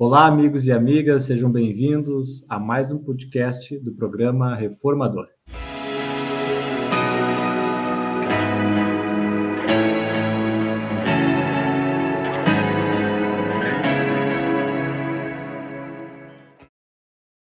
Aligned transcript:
Olá, 0.00 0.28
amigos 0.28 0.64
e 0.64 0.70
amigas, 0.70 1.24
sejam 1.24 1.50
bem-vindos 1.50 2.46
a 2.48 2.56
mais 2.56 2.92
um 2.92 3.02
podcast 3.02 3.76
do 3.80 3.92
programa 3.92 4.54
Reformador. 4.54 5.26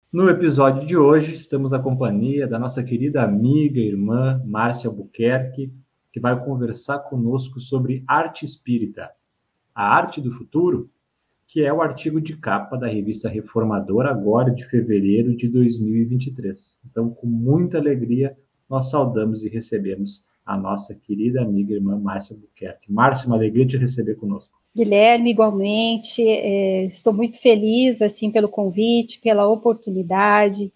No 0.10 0.30
episódio 0.30 0.88
de 0.88 0.96
hoje, 0.96 1.34
estamos 1.34 1.72
na 1.72 1.80
companhia 1.80 2.48
da 2.48 2.58
nossa 2.58 2.82
querida 2.82 3.22
amiga 3.22 3.82
e 3.82 3.90
irmã 3.90 4.42
Márcia 4.46 4.90
Buquerque, 4.90 5.74
que 6.10 6.22
vai 6.22 6.42
conversar 6.42 7.00
conosco 7.00 7.60
sobre 7.60 8.02
arte 8.08 8.46
espírita, 8.46 9.12
a 9.76 9.94
arte 9.94 10.22
do 10.22 10.32
futuro 10.32 10.90
que 11.56 11.64
é 11.64 11.72
o 11.72 11.82
artigo 11.82 12.20
de 12.20 12.36
capa 12.36 12.76
da 12.76 12.86
revista 12.86 13.30
Reformador, 13.30 14.06
agora 14.08 14.52
de 14.52 14.68
fevereiro 14.68 15.34
de 15.34 15.48
2023. 15.48 16.78
Então, 16.86 17.10
com 17.10 17.28
muita 17.28 17.78
alegria, 17.78 18.38
nós 18.70 18.90
saudamos 18.90 19.42
e 19.42 19.48
recebemos 19.48 20.26
a 20.46 20.58
nossa 20.58 20.94
querida 20.94 21.42
amiga 21.42 21.72
e 21.72 21.78
irmã 21.78 21.98
Márcia 21.98 22.36
Buquerque. 22.36 22.92
Márcia, 22.92 23.28
uma 23.28 23.38
alegria 23.38 23.66
te 23.66 23.78
receber 23.78 24.16
conosco. 24.16 24.52
Guilherme, 24.76 25.32
igualmente, 25.32 26.28
é, 26.28 26.84
estou 26.88 27.14
muito 27.14 27.42
feliz 27.42 28.02
assim 28.02 28.30
pelo 28.30 28.50
convite, 28.50 29.22
pela 29.22 29.48
oportunidade 29.48 30.74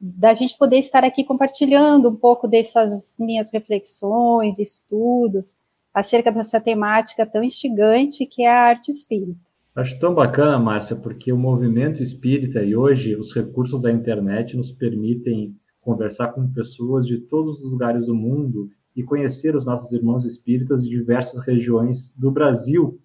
da 0.00 0.32
gente 0.32 0.56
poder 0.56 0.78
estar 0.78 1.04
aqui 1.04 1.22
compartilhando 1.22 2.08
um 2.08 2.16
pouco 2.16 2.48
dessas 2.48 3.16
minhas 3.20 3.50
reflexões, 3.52 4.58
estudos 4.58 5.54
acerca 5.92 6.32
dessa 6.32 6.58
temática 6.58 7.26
tão 7.26 7.44
instigante 7.44 8.24
que 8.24 8.42
é 8.44 8.48
a 8.48 8.68
arte 8.68 8.90
espírita. 8.90 9.52
Acho 9.74 9.98
tão 9.98 10.14
bacana, 10.14 10.56
Márcia, 10.56 10.94
porque 10.94 11.32
o 11.32 11.36
movimento 11.36 12.00
espírita 12.00 12.62
e 12.62 12.76
hoje 12.76 13.16
os 13.16 13.34
recursos 13.34 13.82
da 13.82 13.90
internet 13.90 14.56
nos 14.56 14.70
permitem 14.70 15.56
conversar 15.80 16.28
com 16.28 16.48
pessoas 16.48 17.04
de 17.08 17.18
todos 17.18 17.60
os 17.60 17.72
lugares 17.72 18.06
do 18.06 18.14
mundo 18.14 18.70
e 18.94 19.02
conhecer 19.02 19.56
os 19.56 19.66
nossos 19.66 19.92
irmãos 19.92 20.24
espíritas 20.24 20.84
de 20.84 20.90
diversas 20.90 21.44
regiões 21.44 22.16
do 22.16 22.30
Brasil. 22.30 23.00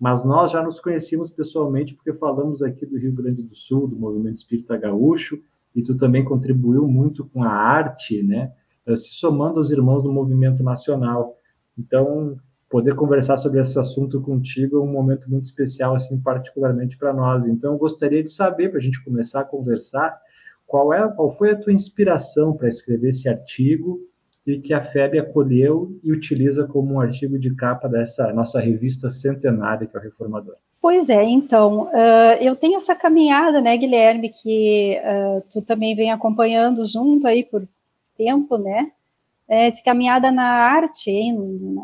Mas 0.00 0.24
nós 0.24 0.50
já 0.50 0.62
nos 0.62 0.80
conhecíamos 0.80 1.28
pessoalmente 1.28 1.94
porque 1.94 2.14
falamos 2.14 2.62
aqui 2.62 2.86
do 2.86 2.96
Rio 2.96 3.12
Grande 3.12 3.42
do 3.42 3.54
Sul, 3.54 3.86
do 3.86 3.94
movimento 3.94 4.36
espírita 4.36 4.78
gaúcho, 4.78 5.38
e 5.74 5.82
tu 5.82 5.94
também 5.94 6.24
contribuiu 6.24 6.88
muito 6.88 7.26
com 7.26 7.42
a 7.42 7.50
arte, 7.50 8.22
né, 8.22 8.50
se 8.96 9.14
somando 9.14 9.58
aos 9.58 9.70
irmãos 9.70 10.02
do 10.02 10.10
movimento 10.10 10.62
nacional. 10.62 11.36
Então, 11.78 12.38
poder 12.74 12.96
conversar 12.96 13.36
sobre 13.36 13.60
esse 13.60 13.78
assunto 13.78 14.20
contigo 14.20 14.78
é 14.78 14.80
um 14.80 14.90
momento 14.90 15.30
muito 15.30 15.44
especial, 15.44 15.94
assim, 15.94 16.18
particularmente 16.18 16.98
para 16.98 17.12
nós. 17.12 17.46
Então, 17.46 17.74
eu 17.74 17.78
gostaria 17.78 18.20
de 18.20 18.28
saber, 18.28 18.68
para 18.68 18.78
a 18.78 18.82
gente 18.82 19.00
começar 19.04 19.42
a 19.42 19.44
conversar, 19.44 20.20
qual, 20.66 20.92
é, 20.92 21.08
qual 21.14 21.30
foi 21.30 21.52
a 21.52 21.56
tua 21.56 21.72
inspiração 21.72 22.52
para 22.52 22.66
escrever 22.66 23.10
esse 23.10 23.28
artigo 23.28 24.00
e 24.44 24.58
que 24.58 24.74
a 24.74 24.84
FEB 24.84 25.20
acolheu 25.20 25.96
e 26.02 26.10
utiliza 26.10 26.66
como 26.66 26.94
um 26.94 27.00
artigo 27.00 27.38
de 27.38 27.54
capa 27.54 27.88
dessa 27.88 28.32
nossa 28.32 28.58
revista 28.58 29.08
centenária, 29.08 29.86
que 29.86 29.96
é 29.96 30.00
o 30.00 30.02
Reformador. 30.02 30.56
Pois 30.82 31.08
é, 31.08 31.22
então, 31.22 31.82
uh, 31.82 32.36
eu 32.40 32.56
tenho 32.56 32.78
essa 32.78 32.96
caminhada, 32.96 33.60
né, 33.60 33.76
Guilherme, 33.76 34.30
que 34.30 34.98
uh, 34.98 35.44
tu 35.48 35.62
também 35.62 35.94
vem 35.94 36.10
acompanhando 36.10 36.84
junto 36.84 37.24
aí 37.28 37.44
por 37.44 37.62
tempo, 38.18 38.58
né, 38.58 38.90
é, 39.48 39.70
de 39.70 39.82
caminhada 39.82 40.30
na 40.30 40.44
arte, 40.44 41.10
hein, 41.10 41.36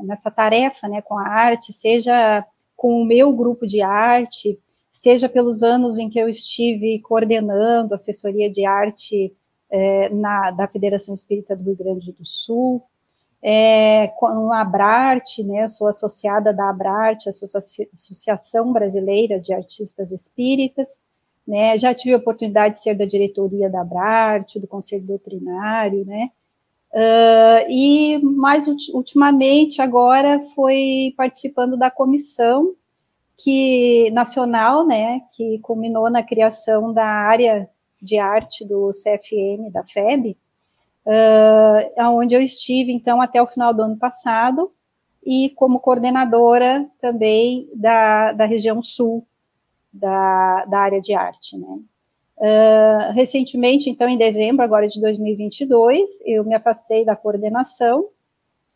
nessa 0.05 0.31
tarefa 0.31 0.89
né, 0.89 1.03
com 1.03 1.19
a 1.19 1.27
arte, 1.27 1.73
seja 1.73 2.45
com 2.77 3.03
o 3.03 3.05
meu 3.05 3.33
grupo 3.33 3.67
de 3.67 3.83
arte, 3.83 4.59
seja 4.91 5.29
pelos 5.29 5.63
anos 5.63 5.99
em 5.99 6.09
que 6.09 6.19
eu 6.19 6.29
estive 6.29 7.01
coordenando 7.01 7.95
assessoria 7.95 8.51
de 8.51 8.65
arte 8.65 9.35
é, 9.71 10.09
na, 10.11 10.51
da 10.51 10.67
Federação 10.67 11.15
Espírita 11.15 11.55
do 11.55 11.65
Rio 11.65 11.77
Grande 11.77 12.13
do 12.13 12.27
Sul, 12.27 12.83
é, 13.43 14.09
com 14.19 14.53
a 14.53 14.61
Abrarte, 14.61 15.43
né, 15.43 15.67
sou 15.67 15.89
associada 15.89 16.53
da 16.53 16.69
Abrarte, 16.69 17.29
Associação 17.29 18.73
Brasileira 18.73 19.41
de 19.41 19.55
Artistas 19.55 20.13
Espíritas, 20.13 21.03
né, 21.47 21.79
já 21.79 21.95
tive 21.95 22.15
a 22.15 22.19
oportunidade 22.19 22.75
de 22.75 22.83
ser 22.83 22.95
da 22.95 23.07
diretoria 23.07 23.71
da 23.71 23.81
Abrarte, 23.81 24.61
do 24.61 24.67
Conselho 24.67 25.07
Doutrinário, 25.07 26.05
né, 26.05 26.31
Uh, 26.93 27.71
e 27.71 28.19
mais 28.19 28.67
ultimamente 28.93 29.81
agora 29.81 30.41
foi 30.57 31.15
participando 31.17 31.77
da 31.77 31.89
comissão 31.89 32.75
que 33.37 34.11
nacional, 34.11 34.85
né, 34.85 35.23
que 35.37 35.61
culminou 35.61 36.11
na 36.11 36.23
criação 36.23 36.93
da 36.93 37.07
área 37.07 37.71
de 38.03 38.19
arte 38.19 38.67
do 38.67 38.91
CFN 38.91 39.71
da 39.71 39.85
FEB, 39.87 40.37
uh, 41.07 42.11
onde 42.11 42.35
eu 42.35 42.43
estive 42.43 42.93
então 42.93 43.21
até 43.21 43.41
o 43.41 43.47
final 43.47 43.73
do 43.73 43.83
ano 43.83 43.97
passado 43.97 44.73
e 45.25 45.51
como 45.51 45.81
coordenadora 45.81 46.87
também 47.01 47.69
da, 47.75 48.33
da 48.33 48.47
região 48.47 48.83
sul 48.83 49.25
da, 49.93 50.65
da 50.65 50.81
área 50.81 51.01
de 51.01 51.15
arte, 51.15 51.57
né. 51.57 51.79
Uh, 52.41 53.13
recentemente, 53.13 53.91
então, 53.91 54.09
em 54.09 54.17
dezembro 54.17 54.65
agora 54.65 54.89
de 54.89 54.99
2022, 54.99 56.23
eu 56.25 56.43
me 56.43 56.55
afastei 56.55 57.05
da 57.05 57.15
coordenação, 57.15 58.09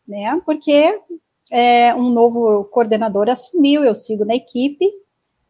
né, 0.07 0.39
porque 0.45 1.01
é, 1.51 1.91
um 1.95 2.11
novo 2.11 2.65
coordenador 2.65 3.27
assumiu, 3.27 3.83
eu 3.83 3.95
sigo 3.95 4.23
na 4.23 4.35
equipe, 4.35 4.87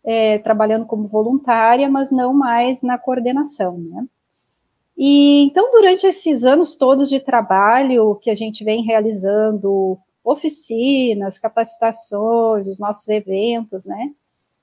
é, 0.01 0.37
trabalhando 0.37 0.85
como 0.85 1.09
voluntária, 1.09 1.89
mas 1.89 2.09
não 2.09 2.33
mais 2.33 2.81
na 2.81 2.97
coordenação, 2.97 3.77
né. 3.79 4.05
E, 4.97 5.43
então, 5.43 5.69
durante 5.73 6.07
esses 6.07 6.45
anos 6.45 6.73
todos 6.73 7.09
de 7.09 7.19
trabalho 7.19 8.15
que 8.21 8.29
a 8.29 8.35
gente 8.35 8.63
vem 8.63 8.81
realizando, 8.81 9.97
oficinas, 10.23 11.37
capacitações, 11.37 12.65
os 12.65 12.79
nossos 12.79 13.09
eventos, 13.09 13.85
né, 13.85 14.13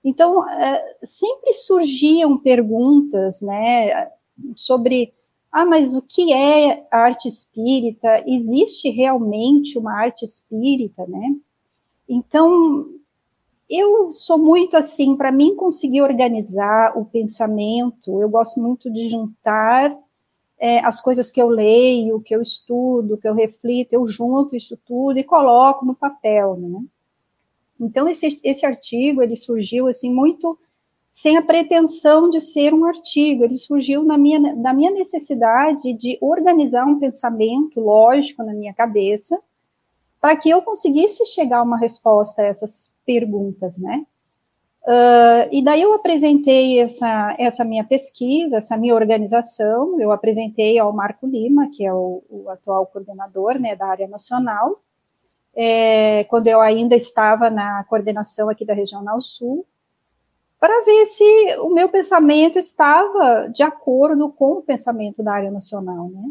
então, 0.05 0.49
é, 0.49 0.97
sempre 1.03 1.55
surgiam 1.55 2.37
perguntas, 2.39 3.41
né, 3.41 4.11
sobre, 4.57 5.13
ah, 5.51 5.65
mas 5.65 5.95
o 5.95 6.03
que 6.03 6.33
é 6.33 6.87
arte 6.91 7.29
espírita? 7.29 8.25
Existe 8.27 8.91
realmente 8.91 9.79
uma 9.79 9.95
arte 9.95 10.25
espírita, 10.25 11.07
né? 11.07 11.37
Então, 12.09 12.89
eu 13.71 14.13
sou 14.13 14.39
muito 14.39 14.77
assim, 14.77 15.17
para 15.17 15.33
mim 15.33 15.55
conseguir 15.57 16.03
organizar 16.03 16.99
o 16.99 17.05
pensamento, 17.05 18.21
eu 18.21 18.29
gosto 18.29 18.61
muito 18.61 18.91
de 18.91 19.09
juntar 19.09 19.97
é, 20.59 20.79
as 20.81 21.01
coisas 21.01 21.31
que 21.31 21.41
eu 21.41 21.49
leio, 21.49 22.21
que 22.21 22.35
eu 22.35 22.43
estudo, 22.43 23.17
que 23.17 23.27
eu 23.27 23.35
reflito, 23.35 23.93
eu 23.93 24.07
junto 24.07 24.57
isso 24.57 24.77
tudo 24.85 25.19
e 25.19 25.25
coloco 25.25 25.87
no 25.87 25.95
papel, 25.95 26.57
né? 26.57 26.85
Então, 27.85 28.09
esse, 28.09 28.41
esse 28.45 28.65
artigo, 28.65 29.23
ele 29.23 29.37
surgiu, 29.37 29.89
assim, 29.89 30.13
muito 30.13 30.59
sem 31.11 31.37
a 31.37 31.43
pretensão 31.43 32.31
de 32.31 32.41
ser 32.41 32.73
um 32.73 32.87
artigo, 32.87 33.45
ele 33.45 33.55
surgiu 33.55 34.03
na 34.03 34.17
minha, 34.17 34.57
da 34.57 34.73
minha 34.73 34.91
necessidade 34.91 35.93
de 35.93 36.17
organizar 36.23 36.87
um 36.87 36.99
pensamento 36.99 37.79
lógico 37.81 38.43
na 38.43 38.55
minha 38.55 38.73
cabeça, 38.73 39.39
para 40.19 40.35
que 40.37 40.49
eu 40.49 40.63
conseguisse 40.63 41.27
chegar 41.27 41.59
a 41.59 41.63
uma 41.63 41.77
resposta 41.77 42.41
a 42.41 42.47
essas 42.47 42.95
perguntas, 43.05 43.77
né? 43.77 44.07
Uh, 44.85 45.47
e 45.53 45.63
daí 45.63 45.83
eu 45.83 45.93
apresentei 45.93 46.81
essa, 46.81 47.37
essa 47.39 47.65
minha 47.65 47.85
pesquisa, 47.85 48.57
essa 48.57 48.77
minha 48.77 48.95
organização, 48.95 50.01
eu 50.01 50.11
apresentei 50.11 50.79
ao 50.79 50.93
Marco 50.93 51.27
Lima, 51.27 51.69
que 51.71 51.85
é 51.85 51.93
o, 51.93 52.23
o 52.29 52.49
atual 52.49 52.87
coordenador 52.87 53.61
né, 53.61 53.77
da 53.77 53.87
área 53.87 54.09
nacional, 54.09 54.81
é, 55.55 56.25
quando 56.25 56.47
eu 56.47 56.61
ainda 56.61 56.97
estava 56.97 57.51
na 57.51 57.85
coordenação 57.85 58.49
aqui 58.49 58.65
da 58.65 58.75
Regional 58.75 59.21
Sul, 59.21 59.67
para 60.59 60.85
ver 60.85 61.07
se 61.07 61.25
o 61.59 61.71
meu 61.71 61.89
pensamento 61.89 62.59
estava 62.59 63.49
de 63.49 63.63
acordo 63.63 64.31
com 64.31 64.53
o 64.53 64.63
pensamento 64.63 65.23
da 65.23 65.33
área 65.33 65.51
nacional, 65.51 66.09
né? 66.09 66.31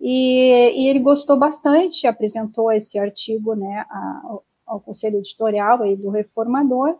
E, 0.00 0.72
e 0.76 0.88
ele 0.88 1.00
gostou 1.00 1.36
bastante, 1.36 2.06
apresentou 2.06 2.70
esse 2.70 2.98
artigo, 2.98 3.54
né, 3.56 3.84
ao, 3.90 4.44
ao 4.64 4.80
Conselho 4.80 5.18
Editorial 5.18 5.82
aí 5.82 5.96
do 5.96 6.08
Reformador, 6.08 6.96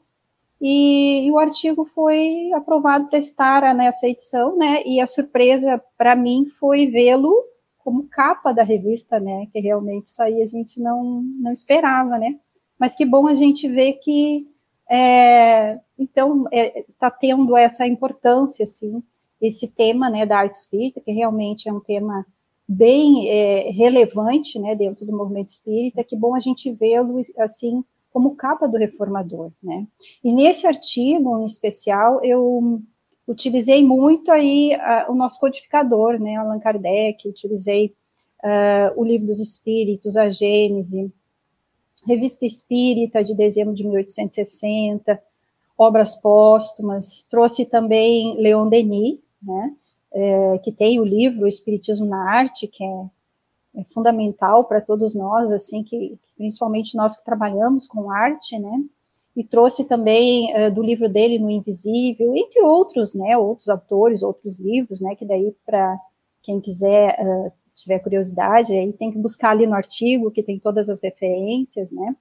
e, 0.61 1.27
e, 1.27 1.31
o 1.31 1.39
artigo 1.39 1.85
foi 1.95 2.51
aprovado 2.53 3.07
para 3.07 3.19
estar 3.21 3.73
nessa 3.75 4.09
edição, 4.09 4.57
né? 4.57 4.83
E 4.85 5.01
a 5.01 5.07
surpresa 5.07 5.81
para 5.97 6.17
mim 6.17 6.47
foi 6.59 6.89
vê-lo 6.89 7.33
como 7.89 8.07
capa 8.07 8.53
da 8.53 8.63
revista, 8.63 9.19
né? 9.19 9.47
Que 9.51 9.61
realmente 9.61 10.09
isso 10.09 10.23
aí 10.23 10.43
a 10.43 10.47
gente 10.47 10.79
não, 10.79 11.23
não 11.41 11.51
esperava, 11.51 12.19
né? 12.19 12.39
Mas 12.79 12.95
que 12.95 13.07
bom 13.07 13.27
a 13.27 13.35
gente 13.35 13.67
ver 13.67 13.95
que 13.95 14.47
é, 14.91 15.81
então 15.99 16.45
está 16.53 16.79
é, 16.81 16.85
tá 16.99 17.11
tendo 17.11 17.57
essa 17.57 17.87
importância, 17.87 18.65
assim, 18.65 19.03
esse 19.41 19.69
tema, 19.69 20.11
né, 20.11 20.27
da 20.27 20.41
arte 20.41 20.53
espírita, 20.53 21.01
que 21.01 21.11
realmente 21.13 21.67
é 21.67 21.73
um 21.73 21.81
tema 21.81 22.27
bem 22.69 23.27
é, 23.31 23.71
relevante, 23.71 24.59
né, 24.59 24.75
dentro 24.75 25.07
do 25.07 25.17
movimento 25.17 25.49
espírita. 25.49 26.05
Que 26.05 26.15
bom 26.15 26.35
a 26.35 26.41
gente 26.41 26.71
vê-lo 26.71 27.19
assim 27.39 27.83
como 28.13 28.37
capa 28.37 28.69
do 28.69 28.77
reformador, 28.77 29.51
né? 29.63 29.87
E 30.23 30.31
nesse 30.31 30.67
artigo, 30.67 31.39
em 31.39 31.47
especial, 31.47 32.23
eu 32.23 32.83
utilizei 33.29 33.85
muito 33.85 34.33
aí 34.33 34.75
uh, 34.75 35.13
o 35.13 35.15
nosso 35.15 35.39
codificador, 35.39 36.19
né, 36.19 36.37
Allan 36.37 36.59
Kardec, 36.59 37.29
utilizei 37.29 37.95
uh, 38.43 38.99
o 39.01 39.05
Livro 39.05 39.27
dos 39.27 39.39
Espíritos, 39.39 40.17
a 40.17 40.29
Gênese, 40.31 41.13
Revista 42.07 42.47
Espírita 42.47 43.23
de 43.23 43.35
dezembro 43.35 43.75
de 43.75 43.85
1860, 43.85 45.23
obras 45.77 46.17
póstumas, 46.17 47.23
trouxe 47.25 47.67
também 47.67 48.41
Leon 48.41 48.69
Denis, 48.69 49.19
né, 49.43 49.77
é, 50.11 50.59
que 50.65 50.73
tem 50.73 50.99
o 50.99 51.05
livro 51.05 51.47
Espiritismo 51.47 52.07
na 52.07 52.31
Arte, 52.31 52.67
que 52.67 52.83
é, 52.83 53.05
é 53.77 53.85
fundamental 53.93 54.65
para 54.65 54.81
todos 54.81 55.15
nós, 55.15 55.53
assim, 55.53 55.85
que 55.85 56.19
principalmente 56.37 56.97
nós 56.97 57.17
que 57.17 57.25
trabalhamos 57.25 57.87
com 57.87 58.11
arte, 58.11 58.59
né, 58.59 58.83
e 59.39 59.45
trouxe 59.45 59.85
também 59.85 60.53
uh, 60.53 60.69
do 60.75 60.83
livro 60.83 61.09
dele 61.09 61.39
No 61.39 61.49
Invisível, 61.49 62.35
entre 62.35 62.61
outros, 62.61 63.15
né, 63.15 63.39
outros 63.39 63.69
autores, 63.69 64.25
outros 64.25 64.59
livros, 64.59 65.01
né, 65.01 65.15
que 65.15 65.25
daí 65.25 65.55
para 65.65 65.97
quem 66.43 66.61
quiser 66.61 67.17
uh, 67.21 67.53
tiver 67.73 68.01
curiosidade, 68.01 68.73
aí 68.73 68.93
tem 68.95 69.13
que 69.13 69.19
buscar 69.19 69.51
ali 69.51 69.65
no 69.65 69.77
artigo 69.77 70.33
que 70.33 70.43
tem 70.43 70.59
todas 70.59 70.89
as 70.89 71.01
referências, 71.01 71.89
né, 71.93 72.17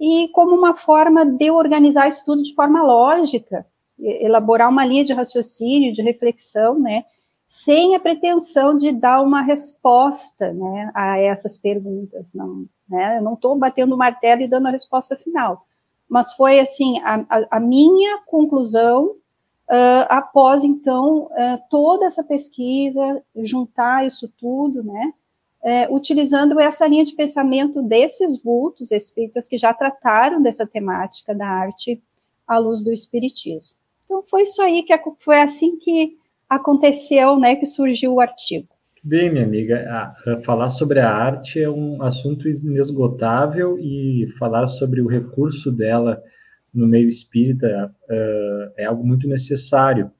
e 0.00 0.28
como 0.32 0.56
uma 0.56 0.74
forma 0.74 1.24
de 1.24 1.48
organizar 1.48 2.08
isso 2.08 2.24
tudo 2.24 2.42
de 2.42 2.52
forma 2.56 2.82
lógica, 2.82 3.64
elaborar 3.96 4.68
uma 4.68 4.84
linha 4.84 5.04
de 5.04 5.12
raciocínio, 5.12 5.92
de 5.92 6.02
reflexão, 6.02 6.76
né, 6.76 7.04
sem 7.46 7.94
a 7.94 8.00
pretensão 8.00 8.76
de 8.76 8.90
dar 8.90 9.22
uma 9.22 9.42
resposta, 9.42 10.52
né, 10.52 10.90
a 10.92 11.20
essas 11.20 11.56
perguntas, 11.56 12.32
não, 12.34 12.66
né, 12.88 13.18
eu 13.18 13.22
não 13.22 13.34
estou 13.34 13.56
batendo 13.56 13.94
o 13.94 13.98
martelo 13.98 14.42
e 14.42 14.48
dando 14.48 14.66
a 14.66 14.72
resposta 14.72 15.16
final, 15.16 15.67
mas 16.08 16.32
foi 16.32 16.58
assim 16.58 16.98
a, 17.00 17.24
a, 17.50 17.60
minha 17.60 18.18
conclusão 18.26 19.10
uh, 19.68 20.06
após 20.08 20.64
então 20.64 21.24
uh, 21.24 21.60
toda 21.70 22.06
essa 22.06 22.24
pesquisa, 22.24 23.22
juntar 23.36 24.06
isso 24.06 24.32
tudo, 24.38 24.82
né, 24.82 25.12
uh, 25.62 25.94
utilizando 25.94 26.58
essa 26.58 26.86
linha 26.86 27.04
de 27.04 27.14
pensamento 27.14 27.82
desses 27.82 28.42
vultos 28.42 28.90
espíritas 28.90 29.46
que 29.46 29.58
já 29.58 29.74
trataram 29.74 30.40
dessa 30.40 30.66
temática 30.66 31.34
da 31.34 31.46
arte 31.46 32.02
à 32.46 32.58
luz 32.58 32.80
do 32.80 32.92
espiritismo. 32.92 33.76
Então 34.04 34.22
foi 34.22 34.44
isso 34.44 34.62
aí 34.62 34.82
que 34.82 34.94
foi 35.20 35.40
assim 35.40 35.76
que 35.76 36.16
aconteceu, 36.48 37.38
né, 37.38 37.54
que 37.54 37.66
surgiu 37.66 38.14
o 38.14 38.20
artigo. 38.20 38.77
Bem, 39.02 39.30
minha 39.30 39.44
amiga, 39.44 40.12
falar 40.44 40.70
sobre 40.70 40.98
a 40.98 41.08
arte 41.08 41.60
é 41.60 41.70
um 41.70 42.02
assunto 42.02 42.48
inesgotável 42.48 43.78
e 43.78 44.26
falar 44.38 44.66
sobre 44.66 45.00
o 45.00 45.06
recurso 45.06 45.70
dela 45.70 46.20
no 46.74 46.86
meio 46.86 47.08
espírita 47.08 47.94
uh, 48.10 48.72
é 48.76 48.84
algo 48.84 49.06
muito 49.06 49.28
necessário. 49.28 50.10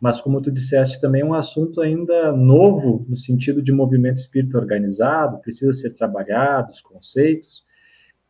Mas, 0.00 0.20
como 0.20 0.40
tu 0.40 0.50
disseste, 0.50 1.00
também 1.00 1.20
é 1.20 1.24
um 1.24 1.34
assunto 1.34 1.80
ainda 1.80 2.32
novo, 2.32 3.04
no 3.08 3.16
sentido 3.16 3.62
de 3.62 3.70
movimento 3.70 4.16
espírita 4.16 4.58
organizado, 4.58 5.38
precisa 5.38 5.72
ser 5.72 5.90
trabalhado, 5.90 6.72
os 6.72 6.80
conceitos. 6.80 7.62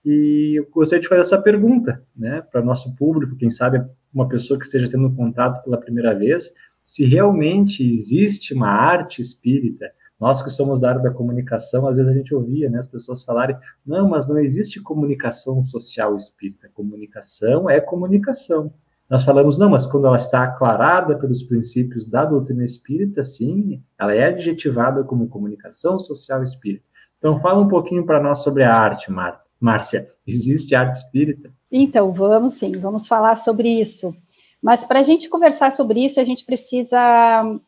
E 0.05 0.59
eu 0.59 0.69
gostaria 0.71 1.01
de 1.01 1.09
fazer 1.09 1.23
essa 1.23 1.41
pergunta 1.41 2.03
né, 2.15 2.43
para 2.51 2.61
nosso 2.61 2.95
público, 2.97 3.37
quem 3.37 3.51
sabe 3.51 3.83
uma 4.13 4.29
pessoa 4.29 4.59
que 4.59 4.67
esteja 4.67 4.91
tendo 4.91 5.15
contato 5.15 5.63
pela 5.63 5.79
primeira 5.79 6.13
vez, 6.13 6.53
se 6.85 7.05
realmente 7.05 7.87
existe 7.87 8.55
uma 8.55 8.69
arte 8.69 9.21
espírita. 9.21 9.91
Nós 10.19 10.41
que 10.41 10.51
somos 10.51 10.83
da 10.83 10.91
área 10.91 11.03
da 11.03 11.11
comunicação, 11.11 11.87
às 11.87 11.97
vezes 11.97 12.13
a 12.13 12.15
gente 12.15 12.35
ouvia 12.35 12.71
né, 12.71 12.79
as 12.79 12.87
pessoas 12.87 13.25
falarem: 13.25 13.57
não, 13.85 14.09
mas 14.09 14.29
não 14.29 14.39
existe 14.39 14.81
comunicação 14.81 15.65
social 15.65 16.17
espírita. 16.17 16.71
Comunicação 16.73 17.69
é 17.69 17.81
comunicação. 17.81 18.73
Nós 19.11 19.25
falamos, 19.25 19.59
não, 19.59 19.69
mas 19.69 19.85
quando 19.85 20.07
ela 20.07 20.17
está 20.17 20.45
aclarada 20.45 21.19
pelos 21.19 21.43
princípios 21.43 22.07
da 22.07 22.25
doutrina 22.25 22.65
espírita, 22.65 23.23
sim, 23.23 23.83
ela 23.99 24.15
é 24.15 24.25
adjetivada 24.25 25.05
como 25.05 25.29
comunicação 25.29 25.99
social 25.99 26.43
espírita. 26.43 26.85
Então, 27.19 27.39
fala 27.41 27.61
um 27.61 27.69
pouquinho 27.69 28.07
para 28.07 28.23
nós 28.23 28.39
sobre 28.39 28.63
a 28.63 28.75
arte, 28.75 29.13
Márcia. 29.61 30.09
Existe 30.27 30.75
arte 30.75 30.95
espírita? 30.95 31.51
Então, 31.71 32.11
vamos 32.11 32.55
sim, 32.55 32.73
vamos 32.73 33.07
falar 33.07 33.37
sobre 33.37 33.69
isso. 33.69 34.17
Mas 34.63 34.85
para 34.85 35.01
a 35.01 35.03
gente 35.03 35.29
conversar 35.29 35.73
sobre 35.73 36.05
isso, 36.05 36.21
a 36.21 36.25
gente 36.25 36.45
precisa 36.45 37.61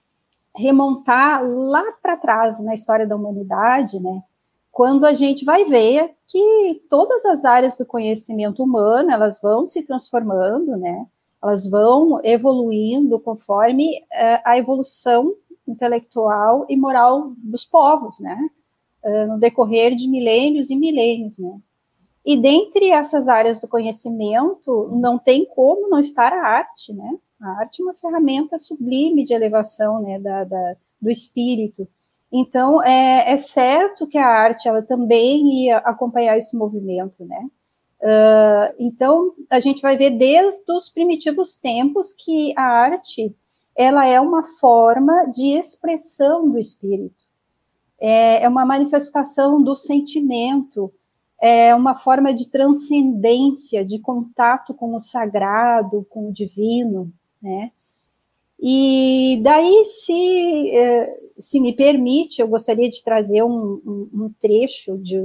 remontar 0.56 1.44
lá 1.44 1.82
para 2.00 2.17
trás 2.17 2.61
na 2.61 2.73
história 2.73 3.06
da 3.06 3.17
humanidade, 3.17 3.99
né? 3.99 4.23
Quando 4.70 5.05
a 5.05 5.12
gente 5.12 5.44
vai 5.44 5.64
ver 5.64 6.14
que 6.26 6.82
todas 6.88 7.25
as 7.26 7.44
áreas 7.44 7.76
do 7.76 7.85
conhecimento 7.85 8.62
humano 8.62 9.11
elas 9.11 9.41
vão 9.43 9.67
se 9.67 9.85
transformando, 9.85 10.76
né? 10.76 11.06
Elas 11.43 11.69
vão 11.69 12.20
evoluindo 12.25 13.19
conforme 13.19 13.99
uh, 13.99 14.41
a 14.44 14.56
evolução 14.56 15.35
intelectual 15.67 16.64
e 16.69 16.76
moral 16.76 17.32
dos 17.38 17.64
povos, 17.64 18.20
né? 18.20 18.38
Uh, 19.05 19.26
no 19.29 19.38
decorrer 19.38 19.96
de 19.96 20.08
milênios 20.08 20.70
e 20.70 20.76
milênios, 20.76 21.38
né? 21.38 21.58
E 22.24 22.36
dentre 22.36 22.90
essas 22.90 23.28
áreas 23.28 23.60
do 23.60 23.68
conhecimento, 23.68 24.88
não 24.92 25.18
tem 25.18 25.44
como 25.44 25.88
não 25.88 25.98
estar 25.98 26.32
a 26.32 26.46
arte, 26.46 26.92
né? 26.92 27.18
A 27.40 27.60
arte 27.60 27.82
é 27.82 27.84
uma 27.84 27.94
ferramenta 27.94 28.58
sublime 28.58 29.24
de 29.24 29.34
elevação, 29.34 30.00
né, 30.00 30.18
da, 30.18 30.44
da 30.44 30.76
do 31.04 31.10
espírito. 31.10 31.86
Então, 32.32 32.82
é, 32.82 33.32
é, 33.32 33.36
certo 33.36 34.08
que 34.08 34.18
a 34.18 34.26
arte, 34.26 34.66
ela 34.66 34.82
também 34.82 35.66
ia 35.66 35.78
acompanhar 35.78 36.36
esse 36.36 36.56
movimento, 36.56 37.24
né? 37.24 37.46
Uh, 38.00 38.74
então, 38.78 39.32
a 39.48 39.60
gente 39.60 39.80
vai 39.80 39.96
ver 39.96 40.10
desde 40.10 40.70
os 40.72 40.88
primitivos 40.88 41.54
tempos 41.54 42.12
que 42.12 42.52
a 42.56 42.62
arte, 42.62 43.34
ela 43.76 44.06
é 44.06 44.20
uma 44.20 44.42
forma 44.42 45.26
de 45.26 45.56
expressão 45.56 46.50
do 46.50 46.58
espírito. 46.58 47.24
É, 48.00 48.42
é 48.42 48.48
uma 48.48 48.66
manifestação 48.66 49.62
do 49.62 49.76
sentimento, 49.76 50.92
é 51.46 51.75
uma 51.75 51.94
forma 51.94 52.32
de 52.32 52.50
transcendência, 52.50 53.85
de 53.85 53.99
contato 53.99 54.73
com 54.73 54.96
o 54.96 55.00
sagrado, 55.00 56.06
com 56.08 56.31
o 56.31 56.32
divino, 56.32 57.12
né? 57.43 57.70
E 58.58 59.38
daí, 59.43 59.85
se, 59.85 60.70
é, 60.70 61.20
se 61.38 61.61
me 61.61 61.75
permite, 61.75 62.41
eu 62.41 62.49
gostaria 62.49 62.88
de 62.88 63.05
trazer 63.05 63.43
um, 63.43 63.79
um, 63.85 64.08
um 64.14 64.35
trecho 64.41 64.96
de, 64.96 65.20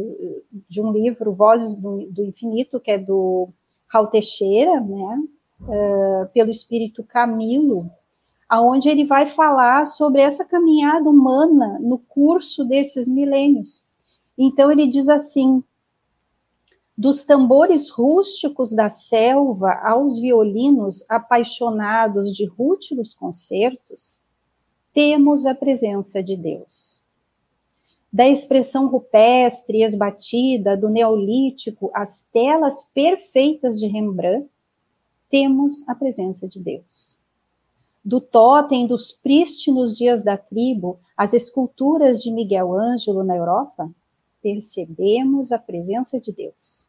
de, 0.68 0.82
um 0.82 0.92
livro, 0.92 1.32
Vozes 1.32 1.78
do, 1.78 2.06
do, 2.08 2.26
Infinito, 2.26 2.82
que 2.82 2.92
é 2.92 2.98
do 2.98 3.48
Raul 3.88 4.08
Teixeira, 4.08 4.78
né? 4.82 5.24
Uh, 5.62 6.28
pelo 6.34 6.52
espírito 6.52 7.02
Camilo, 7.02 7.90
aonde 8.50 8.90
ele 8.90 9.06
vai 9.06 9.26
falar 9.26 9.86
sobre 9.86 10.22
essa 10.22 10.44
caminhada 10.44 11.10
humana 11.10 11.80
no 11.80 11.98
curso 11.98 12.66
desses 12.66 13.08
milênios. 13.08 13.86
Então, 14.38 14.70
ele 14.70 14.86
diz 14.86 15.08
assim: 15.08 15.64
dos 17.00 17.24
tambores 17.24 17.90
rústicos 17.90 18.74
da 18.74 18.90
selva 18.90 19.72
aos 19.86 20.20
violinos 20.20 21.06
apaixonados 21.08 22.34
de 22.34 22.46
rútilos 22.46 23.14
concertos, 23.14 24.20
temos 24.94 25.46
a 25.46 25.56
presença 25.56 26.22
de 26.22 26.36
Deus. 26.36 27.02
Da 28.12 28.28
expressão 28.28 28.90
rupestre 28.90 29.82
esbatida 29.82 30.76
do 30.76 30.90
Neolítico 30.90 31.90
às 31.94 32.26
telas 32.26 32.84
perfeitas 32.94 33.80
de 33.80 33.88
Rembrandt, 33.88 34.50
temos 35.30 35.88
a 35.88 35.96
presença 35.96 36.50
de 36.50 36.60
Deus. 36.60 37.22
Do 38.04 38.20
totem 38.20 38.86
dos 38.86 39.10
prístinos 39.10 39.96
dias 39.96 40.22
da 40.22 40.36
tribo 40.36 41.00
às 41.16 41.34
esculturas 41.34 42.22
de 42.22 42.30
Miguel 42.30 42.74
Ângelo 42.74 43.24
na 43.24 43.38
Europa, 43.38 43.90
percebemos 44.42 45.54
a 45.54 45.60
presença 45.60 46.20
de 46.20 46.34
Deus 46.34 46.89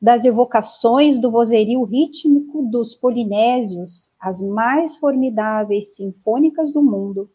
das 0.00 0.24
evocações 0.24 1.20
do 1.20 1.30
vozerio 1.30 1.82
rítmico 1.82 2.62
dos 2.62 2.94
polinésios, 2.94 4.12
as 4.20 4.40
mais 4.40 4.96
formidáveis 4.96 5.96
sinfônicas 5.96 6.72
do 6.72 6.82
mundo, 6.82 7.28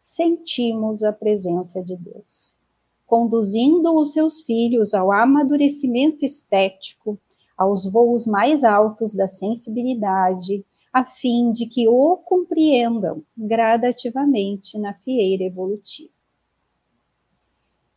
sentimos 0.00 1.02
a 1.02 1.12
presença 1.12 1.82
de 1.82 1.96
Deus, 1.96 2.58
conduzindo 3.06 3.94
os 3.94 4.12
seus 4.12 4.42
filhos 4.42 4.92
ao 4.92 5.10
amadurecimento 5.10 6.24
estético, 6.24 7.18
aos 7.56 7.90
voos 7.90 8.26
mais 8.26 8.64
altos 8.64 9.14
da 9.14 9.28
sensibilidade, 9.28 10.64
a 10.92 11.04
fim 11.04 11.52
de 11.52 11.66
que 11.66 11.88
o 11.88 12.18
compreendam 12.18 13.22
gradativamente 13.36 14.78
na 14.78 14.92
fieira 14.92 15.44
evolutiva. 15.44 16.10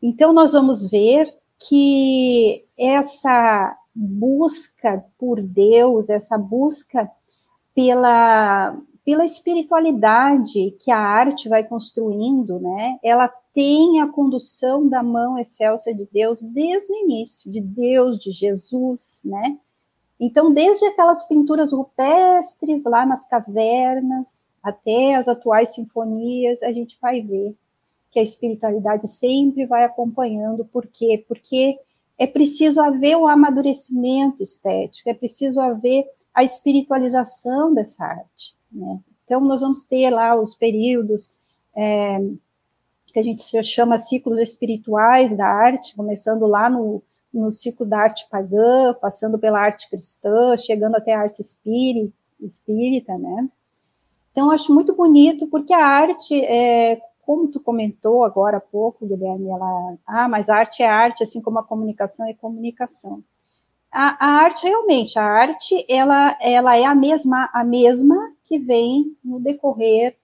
Então, 0.02 0.32
nós 0.32 0.54
vamos 0.54 0.90
ver 0.90 1.28
que 1.68 2.66
essa 2.78 3.76
busca 3.96 5.06
por 5.18 5.42
Deus, 5.42 6.10
essa 6.10 6.38
busca 6.38 7.10
pela, 7.74 8.78
pela 9.06 9.24
espiritualidade 9.24 10.76
que 10.80 10.92
a 10.92 11.00
arte 11.00 11.48
vai 11.48 11.64
construindo, 11.64 12.60
né? 12.60 13.00
Ela 13.02 13.28
tem 13.54 14.02
a 14.02 14.08
condução 14.08 14.88
da 14.88 15.02
mão 15.02 15.40
excelsa 15.40 15.94
de 15.94 16.08
Deus 16.12 16.42
desde 16.42 16.92
o 16.92 16.96
início, 16.98 17.50
de 17.50 17.62
Deus, 17.62 18.20
de 18.20 18.32
Jesus, 18.32 19.22
né? 19.24 19.58
Então, 20.20 20.54
desde 20.54 20.86
aquelas 20.86 21.28
pinturas 21.28 21.72
rupestres 21.72 22.84
lá 22.86 23.06
nas 23.06 23.28
cavernas, 23.28 24.50
até 24.64 25.16
as 25.16 25.28
atuais 25.28 25.76
sinfonias, 25.76 26.64
a 26.64 26.72
gente 26.72 26.98
vai 27.02 27.22
ver 27.22 27.56
que 28.12 28.20
a 28.20 28.24
espiritualidade 28.24 29.10
sempre 29.10 29.66
vai 29.66 29.84
acompanhando. 29.84 30.66
Por 30.66 30.88
quê? 30.88 31.24
Porque 31.28 31.78
é 32.18 32.26
preciso 32.26 32.82
haver 32.82 33.18
o 33.18 33.28
amadurecimento 33.28 34.42
estético, 34.42 35.10
é 35.10 35.14
preciso 35.14 35.60
haver 35.60 36.06
a 36.34 36.44
espiritualização 36.44 37.74
dessa 37.74 38.06
arte. 38.06 38.56
Né? 38.72 39.00
Então, 39.26 39.42
nós 39.42 39.62
vamos 39.62 39.84
ter 39.84 40.10
lá 40.10 40.40
os 40.40 40.54
períodos 40.54 41.34
é, 41.76 42.20
que 43.08 43.20
a 43.20 43.24
gente 43.24 43.44
chama 43.64 43.98
ciclos 43.98 44.40
espirituais 44.40 45.36
da 45.36 45.48
arte, 45.48 45.96
começando 45.96 46.46
lá 46.46 46.70
no, 46.70 47.02
no 47.34 47.52
ciclo 47.52 47.86
da 47.86 48.00
arte 48.00 48.28
pagã, 48.30 48.94
passando 48.94 49.40
pela 49.40 49.60
arte 49.60 49.90
cristã, 49.90 50.56
chegando 50.58 50.96
até 50.96 51.14
a 51.14 51.22
arte 51.22 51.42
espírita, 51.42 52.14
espírita 52.42 53.18
né? 53.18 53.50
Então, 54.32 54.52
acho 54.52 54.74
muito 54.74 54.94
bonito, 54.94 55.48
porque 55.48 55.74
a 55.74 55.86
arte, 55.86 56.44
é, 56.44 57.00
como 57.26 57.48
tu 57.48 57.60
comentou 57.60 58.24
agora 58.24 58.58
há 58.58 58.62
pouco, 58.62 59.06
Guilherme, 59.06 59.50
ela, 59.50 59.98
ah, 60.06 60.30
mas 60.30 60.50
a 60.50 60.56
arte 60.56 60.84
é 60.84 60.88
arte, 60.88 61.24
assim 61.24 61.42
como 61.42 61.60
a 61.60 61.64
comunicação 61.64 62.28
é 62.28 62.34
comunicação. 62.34 63.24
A, 63.92 64.26
a 64.26 64.30
arte, 64.44 64.68
realmente, 64.68 65.18
a 65.18 65.24
arte, 65.24 65.86
ela, 65.90 66.38
ela 66.42 66.78
é 66.78 66.86
a 66.86 66.94
mesma, 66.94 67.50
a 67.54 67.64
mesma 67.64 68.34
que 68.44 68.60
vem 68.60 69.18
no 69.24 69.40
decorrer 69.40 70.16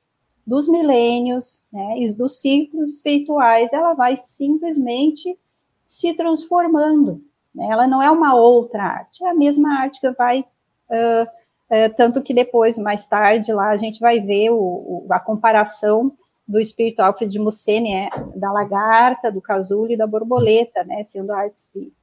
dos 0.45 0.67
milênios, 0.67 1.65
né, 1.71 1.99
e 1.99 2.13
dos 2.13 2.39
ciclos 2.39 2.89
espirituais, 2.89 3.71
ela 3.73 3.93
vai 3.93 4.15
simplesmente 4.17 5.37
se 5.85 6.13
transformando. 6.13 7.23
Né? 7.53 7.67
Ela 7.71 7.87
não 7.87 8.01
é 8.01 8.09
uma 8.09 8.35
outra 8.35 8.83
arte, 8.83 9.23
é 9.23 9.29
a 9.29 9.33
mesma 9.33 9.79
arte 9.79 9.99
que 9.99 10.11
vai. 10.11 10.41
Uh, 10.89 11.23
uh, 11.23 11.95
tanto 11.95 12.21
que 12.21 12.33
depois, 12.33 12.77
mais 12.77 13.05
tarde, 13.05 13.53
lá 13.53 13.69
a 13.69 13.77
gente 13.77 13.99
vai 13.99 14.19
ver 14.19 14.49
o, 14.49 14.57
o, 14.57 15.07
a 15.09 15.19
comparação 15.19 16.11
do 16.51 16.59
espírito 16.59 16.99
Alfred 16.99 17.31
de 17.31 17.39
Musset, 17.39 17.79
né, 17.79 18.09
da 18.35 18.51
lagarta, 18.51 19.31
do 19.31 19.41
casulo 19.41 19.91
e 19.91 19.97
da 19.97 20.05
borboleta, 20.05 20.83
né, 20.83 21.03
sendo 21.03 21.31
a 21.31 21.39
arte 21.39 21.55
espírita. 21.55 21.95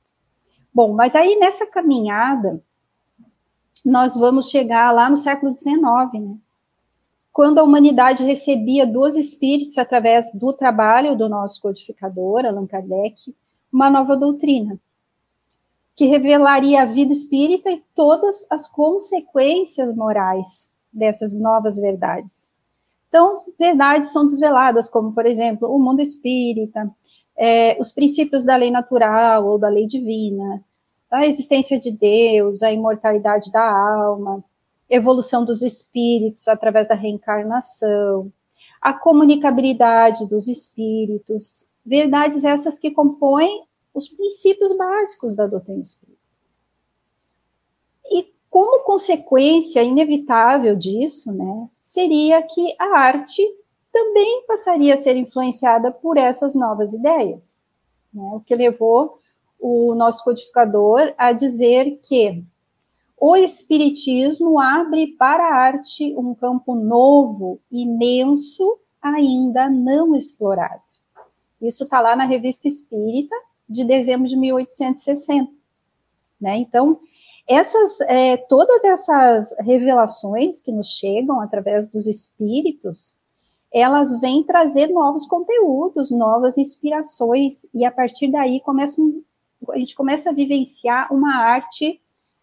Bom, 0.72 0.94
mas 0.94 1.14
aí 1.14 1.36
nessa 1.36 1.66
caminhada, 1.66 2.62
nós 3.84 4.16
vamos 4.16 4.48
chegar 4.48 4.90
lá 4.92 5.10
no 5.10 5.16
século 5.16 5.56
XIX, 5.56 5.80
né, 6.14 6.36
quando 7.30 7.58
a 7.58 7.62
humanidade 7.62 8.24
recebia 8.24 8.86
dos 8.86 9.16
espíritos, 9.16 9.78
através 9.78 10.32
do 10.32 10.52
trabalho 10.52 11.16
do 11.16 11.28
nosso 11.28 11.60
codificador, 11.60 12.44
Allan 12.44 12.66
Kardec, 12.66 13.34
uma 13.72 13.90
nova 13.90 14.16
doutrina, 14.16 14.80
que 15.94 16.06
revelaria 16.06 16.82
a 16.82 16.86
vida 16.86 17.12
espírita 17.12 17.70
e 17.70 17.82
todas 17.94 18.46
as 18.50 18.66
consequências 18.66 19.94
morais 19.94 20.72
dessas 20.92 21.32
novas 21.32 21.76
verdades. 21.76 22.57
Então, 23.08 23.34
verdades 23.58 24.12
são 24.12 24.26
desveladas, 24.26 24.88
como, 24.90 25.12
por 25.12 25.26
exemplo, 25.26 25.68
o 25.74 25.78
mundo 25.78 26.00
espírita, 26.00 26.90
é, 27.36 27.80
os 27.80 27.92
princípios 27.92 28.44
da 28.44 28.56
lei 28.56 28.70
natural 28.70 29.46
ou 29.46 29.58
da 29.58 29.68
lei 29.68 29.86
divina, 29.86 30.62
a 31.10 31.26
existência 31.26 31.80
de 31.80 31.90
Deus, 31.90 32.62
a 32.62 32.70
imortalidade 32.70 33.50
da 33.50 33.64
alma, 33.64 34.44
evolução 34.90 35.44
dos 35.44 35.62
espíritos 35.62 36.46
através 36.48 36.86
da 36.88 36.94
reencarnação, 36.94 38.30
a 38.80 38.92
comunicabilidade 38.92 40.28
dos 40.28 40.48
espíritos, 40.48 41.70
verdades 41.84 42.44
essas 42.44 42.78
que 42.78 42.90
compõem 42.90 43.64
os 43.94 44.08
princípios 44.08 44.76
básicos 44.76 45.34
da 45.34 45.46
doutrina 45.46 45.80
espírita. 45.80 46.17
Como 48.58 48.82
consequência 48.82 49.84
inevitável 49.84 50.74
disso, 50.74 51.32
né, 51.32 51.68
seria 51.80 52.42
que 52.42 52.74
a 52.76 52.98
arte 52.98 53.40
também 53.92 54.42
passaria 54.48 54.94
a 54.94 54.96
ser 54.96 55.16
influenciada 55.16 55.92
por 55.92 56.16
essas 56.16 56.56
novas 56.56 56.92
ideias, 56.92 57.62
né, 58.12 58.30
o 58.34 58.40
que 58.40 58.56
levou 58.56 59.20
o 59.60 59.94
nosso 59.94 60.24
codificador 60.24 61.14
a 61.16 61.30
dizer 61.30 62.00
que 62.02 62.44
o 63.16 63.36
Espiritismo 63.36 64.58
abre 64.58 65.06
para 65.16 65.44
a 65.44 65.54
arte 65.54 66.12
um 66.16 66.34
campo 66.34 66.74
novo, 66.74 67.60
imenso, 67.70 68.76
ainda 69.00 69.70
não 69.70 70.16
explorado. 70.16 70.82
Isso 71.62 71.84
está 71.84 72.00
lá 72.00 72.16
na 72.16 72.24
Revista 72.24 72.66
Espírita, 72.66 73.36
de 73.68 73.84
dezembro 73.84 74.26
de 74.26 74.36
1860. 74.36 75.48
Né? 76.40 76.56
Então, 76.56 76.98
essas, 77.48 78.00
é, 78.02 78.36
todas 78.36 78.84
essas 78.84 79.56
revelações 79.60 80.60
que 80.60 80.70
nos 80.70 80.88
chegam 80.88 81.40
através 81.40 81.88
dos 81.88 82.06
espíritos, 82.06 83.16
elas 83.72 84.20
vêm 84.20 84.42
trazer 84.42 84.88
novos 84.88 85.26
conteúdos, 85.26 86.10
novas 86.10 86.58
inspirações, 86.58 87.66
e 87.74 87.84
a 87.84 87.90
partir 87.90 88.30
daí 88.30 88.62
a 89.70 89.78
gente 89.78 89.94
começa 89.94 90.30
a 90.30 90.32
vivenciar 90.32 91.12
uma 91.12 91.36
arte 91.36 92.00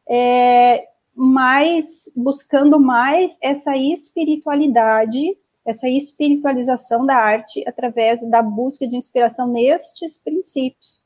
é, 0.10 0.88
mais 1.16 2.12
buscando 2.16 2.80
mais 2.80 3.38
essa 3.42 3.76
espiritualidade, 3.78 5.38
essa 5.64 5.88
espiritualização 5.88 7.06
da 7.06 7.16
arte 7.16 7.64
através 7.68 8.28
da 8.30 8.42
busca 8.42 8.88
de 8.88 8.96
inspiração 8.96 9.48
nestes 9.48 10.18
princípios. 10.18 11.05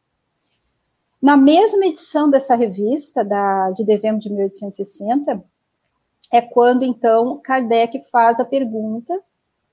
Na 1.21 1.35
mesma 1.35 1.85
edição 1.85 2.29
dessa 2.29 2.55
revista, 2.55 3.23
da, 3.23 3.71
de 3.71 3.83
dezembro 3.83 4.21
de 4.21 4.29
1860, 4.29 5.43
é 6.31 6.41
quando, 6.41 6.83
então, 6.85 7.39
Kardec 7.43 8.03
faz 8.09 8.39
a 8.39 8.45
pergunta 8.45 9.13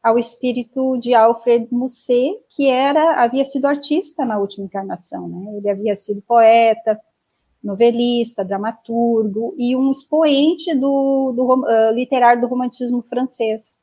ao 0.03 0.19
espírito 0.19 0.97
de 0.99 1.15
Alfred 1.15 1.69
Musset, 1.71 2.37
que 2.51 2.69
era 2.69 3.23
havia 3.23 3.45
sido 3.45 3.67
artista 3.67 4.25
na 4.25 4.39
última 4.39 4.67
encarnação, 4.67 5.29
né? 5.29 5.57
Ele 5.57 5.69
havia 5.69 5.95
sido 5.95 6.23
poeta, 6.23 7.01
novelista, 7.63 8.45
dramaturgo 8.45 9.55
e 9.59 9.77
um 9.77 9.91
expoente 9.91 10.75
do, 10.75 11.33
do 11.33 11.65
uh, 11.65 11.93
literário 11.93 12.41
do 12.41 12.47
romantismo 12.47 13.03
francês. 13.03 13.83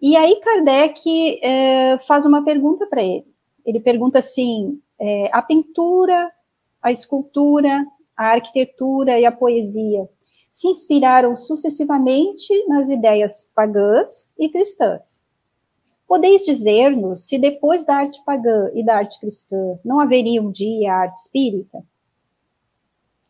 E 0.00 0.16
aí 0.16 0.38
Kardec 0.40 1.40
eh, 1.42 1.96
faz 2.06 2.26
uma 2.26 2.44
pergunta 2.44 2.86
para 2.86 3.02
ele. 3.02 3.26
Ele 3.64 3.80
pergunta 3.80 4.18
assim: 4.18 4.78
eh, 5.00 5.30
a 5.32 5.40
pintura, 5.40 6.30
a 6.84 6.92
escultura, 6.92 7.86
a 8.14 8.32
arquitetura 8.32 9.18
e 9.18 9.24
a 9.24 9.32
poesia 9.32 10.06
se 10.50 10.68
inspiraram 10.68 11.34
sucessivamente 11.34 12.66
nas 12.68 12.90
ideias 12.90 13.50
pagãs 13.56 14.30
e 14.38 14.50
cristãs. 14.50 15.26
Podeis 16.06 16.44
dizer-nos 16.44 17.26
se 17.26 17.38
depois 17.38 17.86
da 17.86 17.96
arte 17.96 18.22
pagã 18.24 18.70
e 18.74 18.84
da 18.84 18.98
arte 18.98 19.18
cristã 19.18 19.78
não 19.82 19.98
haveria 19.98 20.42
um 20.42 20.50
dia 20.50 20.92
a 20.92 20.96
arte 20.98 21.16
espírita? 21.16 21.82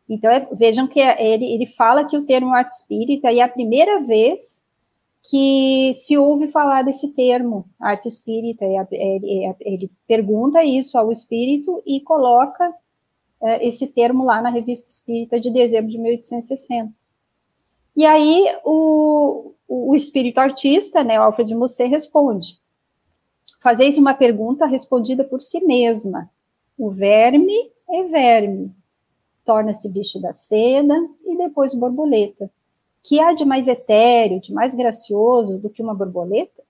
Então, 0.08 0.30
é, 0.30 0.46
vejam 0.52 0.86
que 0.86 1.00
ele, 1.00 1.46
ele 1.46 1.66
fala 1.66 2.04
que 2.04 2.16
o 2.18 2.26
termo 2.26 2.52
arte 2.52 2.72
espírita 2.72 3.32
é 3.32 3.40
a 3.40 3.48
primeira 3.48 4.02
vez 4.02 4.62
que 5.30 5.94
se 5.94 6.18
ouve 6.18 6.48
falar 6.48 6.82
desse 6.82 7.14
termo, 7.14 7.64
arte 7.80 8.08
espírita. 8.08 8.66
Ele, 8.90 9.90
pergunta 10.06 10.62
isso 10.62 10.98
ao 10.98 11.10
espírito 11.10 11.82
e 11.86 12.00
coloca 12.00 12.70
esse 13.44 13.86
termo 13.86 14.24
lá 14.24 14.40
na 14.40 14.50
Revista 14.50 14.88
Espírita 14.88 15.38
de 15.38 15.50
dezembro 15.50 15.90
de 15.90 15.98
1860. 15.98 16.92
E 17.96 18.04
aí 18.04 18.46
o, 18.64 19.52
o 19.68 19.94
espírito 19.94 20.38
artista, 20.38 21.04
né, 21.04 21.16
Alfred 21.16 21.54
Musset, 21.54 21.88
responde: 21.88 22.58
Fazeis 23.62 23.96
uma 23.96 24.14
pergunta 24.14 24.66
respondida 24.66 25.24
por 25.24 25.40
si 25.40 25.64
mesma. 25.64 26.30
O 26.76 26.90
verme 26.90 27.72
é 27.88 28.02
verme, 28.04 28.74
torna-se 29.44 29.88
bicho 29.88 30.20
da 30.20 30.32
seda 30.32 30.94
e 31.24 31.36
depois 31.36 31.74
borboleta. 31.74 32.50
Que 33.02 33.20
há 33.20 33.32
de 33.32 33.44
mais 33.44 33.68
etéreo, 33.68 34.40
de 34.40 34.52
mais 34.52 34.74
gracioso 34.74 35.58
do 35.58 35.68
que 35.68 35.82
uma 35.82 35.94
borboleta? 35.94 36.62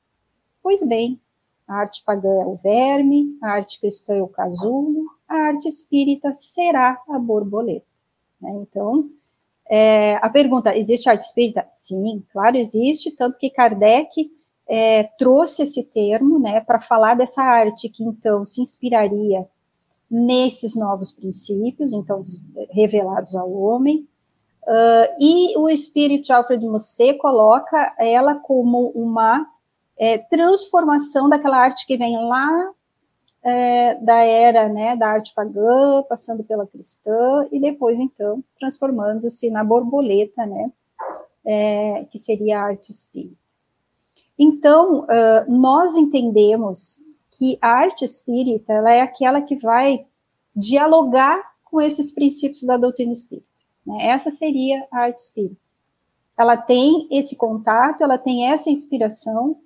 Pois 0.63 0.83
bem, 0.87 1.21
a 1.67 1.77
arte 1.77 2.03
pagã 2.05 2.43
é 2.43 2.47
o 2.47 2.57
verme, 2.57 3.39
a 3.43 3.53
arte 3.53 3.81
cristã 3.81 4.15
é 4.15 4.23
o 4.23 4.29
casulo, 4.29 5.07
a 5.29 5.35
arte 5.35 5.69
espírita 5.69 6.33
será 6.33 7.01
a 7.09 7.19
borboleta. 7.19 7.87
Né? 8.41 8.51
Então, 8.63 9.11
é, 9.69 10.17
a 10.17 10.29
pergunta, 10.29 10.77
existe 10.77 11.09
arte 11.09 11.23
espírita? 11.23 11.67
Sim, 11.75 12.23
claro, 12.33 12.57
existe, 12.57 13.11
tanto 13.11 13.39
que 13.39 13.51
Kardec 13.51 14.31
é, 14.67 15.05
trouxe 15.19 15.63
esse 15.63 15.85
termo 15.85 16.39
né, 16.39 16.61
para 16.61 16.81
falar 16.81 17.15
dessa 17.15 17.43
arte 17.43 17.89
que 17.89 18.03
então 18.03 18.45
se 18.45 18.61
inspiraria 18.61 19.47
nesses 20.11 20.77
novos 20.77 21.11
princípios, 21.11 21.93
então 21.93 22.23
revelados 22.71 23.35
ao 23.35 23.51
homem. 23.53 24.07
Uh, 24.63 25.13
e 25.21 25.59
o 25.59 25.69
espírito 25.69 26.27
de 26.27 26.33
Alfred 26.33 26.65
Musset 26.67 27.19
coloca 27.19 27.95
ela 27.99 28.37
como 28.37 28.89
uma 28.95 29.47
é, 29.97 30.17
transformação 30.17 31.29
daquela 31.29 31.59
arte 31.59 31.87
que 31.87 31.99
vem 31.99 32.17
lá 32.17 32.71
é, 33.45 33.95
da 33.97 34.25
era 34.25 34.69
né, 34.69 34.97
da 34.97 35.09
arte 35.09 35.35
pagã, 35.35 36.03
passando 36.09 36.43
pela 36.43 36.67
cristã, 36.67 37.47
e 37.53 37.61
depois, 37.61 38.01
então, 38.01 38.43
transformando-se 38.59 39.51
na 39.51 39.63
borboleta, 39.63 40.47
né, 40.47 40.73
é, 41.45 42.07
que 42.11 42.19
seria 42.19 42.59
a 42.59 42.65
arte 42.65 42.91
espírita. 42.91 43.37
Então, 44.39 45.03
uh, 45.03 45.51
nós 45.53 45.97
entendemos 45.97 46.97
que 47.31 47.59
a 47.61 47.69
arte 47.69 48.05
espírita 48.05 48.73
ela 48.73 48.93
é 48.93 49.01
aquela 49.01 49.41
que 49.41 49.57
vai 49.57 50.07
dialogar 50.57 51.41
com 51.65 51.81
esses 51.81 52.11
princípios 52.13 52.63
da 52.63 52.77
doutrina 52.77 53.13
espírita. 53.13 53.47
Né? 53.87 54.07
Essa 54.07 54.31
seria 54.31 54.87
a 54.91 55.01
arte 55.01 55.19
espírita. 55.19 55.61
Ela 56.37 56.57
tem 56.57 57.07
esse 57.11 57.37
contato, 57.37 58.03
ela 58.03 58.19
tem 58.19 58.51
essa 58.51 58.71
inspiração 58.71 59.57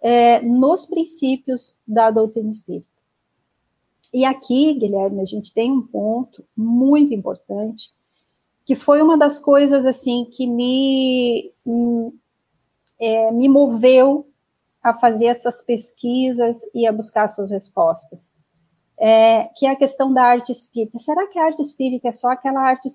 é, 0.00 0.40
nos 0.40 0.86
princípios 0.86 1.76
da 1.86 2.10
doutrina 2.10 2.50
espírita. 2.50 2.95
E 4.16 4.24
aqui, 4.24 4.72
Guilherme, 4.72 5.20
a 5.20 5.26
gente 5.26 5.52
tem 5.52 5.70
um 5.70 5.86
ponto 5.86 6.42
muito 6.56 7.12
importante, 7.12 7.92
que 8.64 8.74
foi 8.74 9.02
uma 9.02 9.14
das 9.14 9.38
coisas 9.38 9.84
assim 9.84 10.24
que 10.32 10.46
me, 10.46 11.52
é, 12.98 13.30
me 13.30 13.46
moveu 13.46 14.26
a 14.82 14.94
fazer 14.94 15.26
essas 15.26 15.62
pesquisas 15.62 16.62
e 16.74 16.86
a 16.86 16.92
buscar 16.92 17.26
essas 17.26 17.50
respostas, 17.50 18.32
é, 18.98 19.50
que 19.54 19.66
é 19.66 19.70
a 19.72 19.76
questão 19.76 20.10
da 20.10 20.22
arte 20.22 20.50
espírita. 20.50 20.98
Será 20.98 21.26
que 21.26 21.38
a 21.38 21.44
arte 21.44 21.60
espírita 21.60 22.08
é 22.08 22.12
só 22.14 22.30
aquela 22.30 22.62
arte 22.62 22.88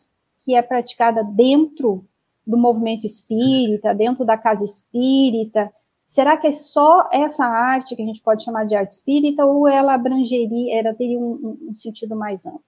que 0.44 0.56
é 0.56 0.62
praticada 0.64 1.24
dentro 1.24 2.04
do 2.48 2.58
movimento 2.58 3.06
espírita, 3.06 3.94
dentro 3.94 4.26
da 4.26 4.40
casa 4.40 4.66
espírita? 4.66 5.72
Será 6.12 6.36
que 6.36 6.46
é 6.46 6.52
só 6.52 7.08
essa 7.10 7.46
arte 7.46 7.96
que 7.96 8.02
a 8.04 8.06
gente 8.06 8.22
pode 8.22 8.44
chamar 8.44 8.66
de 8.66 8.76
arte 8.76 8.92
espírita 8.92 9.46
ou 9.46 9.66
ela 9.66 9.94
abrangeria, 9.94 10.78
ela 10.78 10.94
teria 10.94 11.18
um, 11.18 11.58
um 11.70 11.74
sentido 11.74 12.18
mais 12.18 12.46
amplo? 12.46 12.62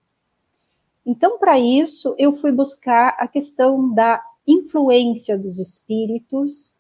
Então, 1.05 1.37
para 1.37 1.59
isso, 1.59 2.15
eu 2.17 2.33
fui 2.33 2.53
buscar 2.53 3.17
a 3.19 3.27
questão 3.27 3.93
da 3.93 4.23
influência 4.47 5.37
dos 5.37 5.59
espíritos 5.59 6.73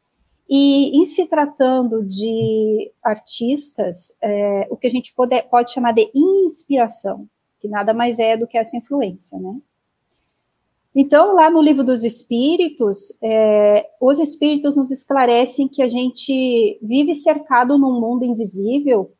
e, 0.49 0.97
em 0.97 1.05
se 1.05 1.27
tratando 1.27 2.01
de 2.01 2.93
artistas, 3.03 4.15
é, 4.21 4.65
o 4.71 4.77
que 4.77 4.87
a 4.87 4.89
gente 4.89 5.13
pode, 5.13 5.43
pode 5.43 5.73
chamar 5.73 5.91
de 5.91 6.09
inspiração, 6.15 7.27
que 7.59 7.67
nada 7.67 7.93
mais 7.93 8.19
é 8.19 8.37
do 8.37 8.47
que 8.47 8.57
essa 8.57 8.77
influência, 8.77 9.37
né? 9.37 9.53
Então, 10.95 11.33
lá 11.33 11.49
no 11.49 11.61
livro 11.61 11.83
dos 11.83 12.03
Espíritos, 12.03 13.17
é, 13.21 13.89
os 13.99 14.19
Espíritos 14.19 14.77
nos 14.77 14.91
esclarecem 14.91 15.67
que 15.67 15.81
a 15.81 15.89
gente 15.89 16.77
vive 16.81 17.15
cercado 17.15 17.79
num 17.79 17.99
mundo 17.99 18.23
invisível 18.23 19.11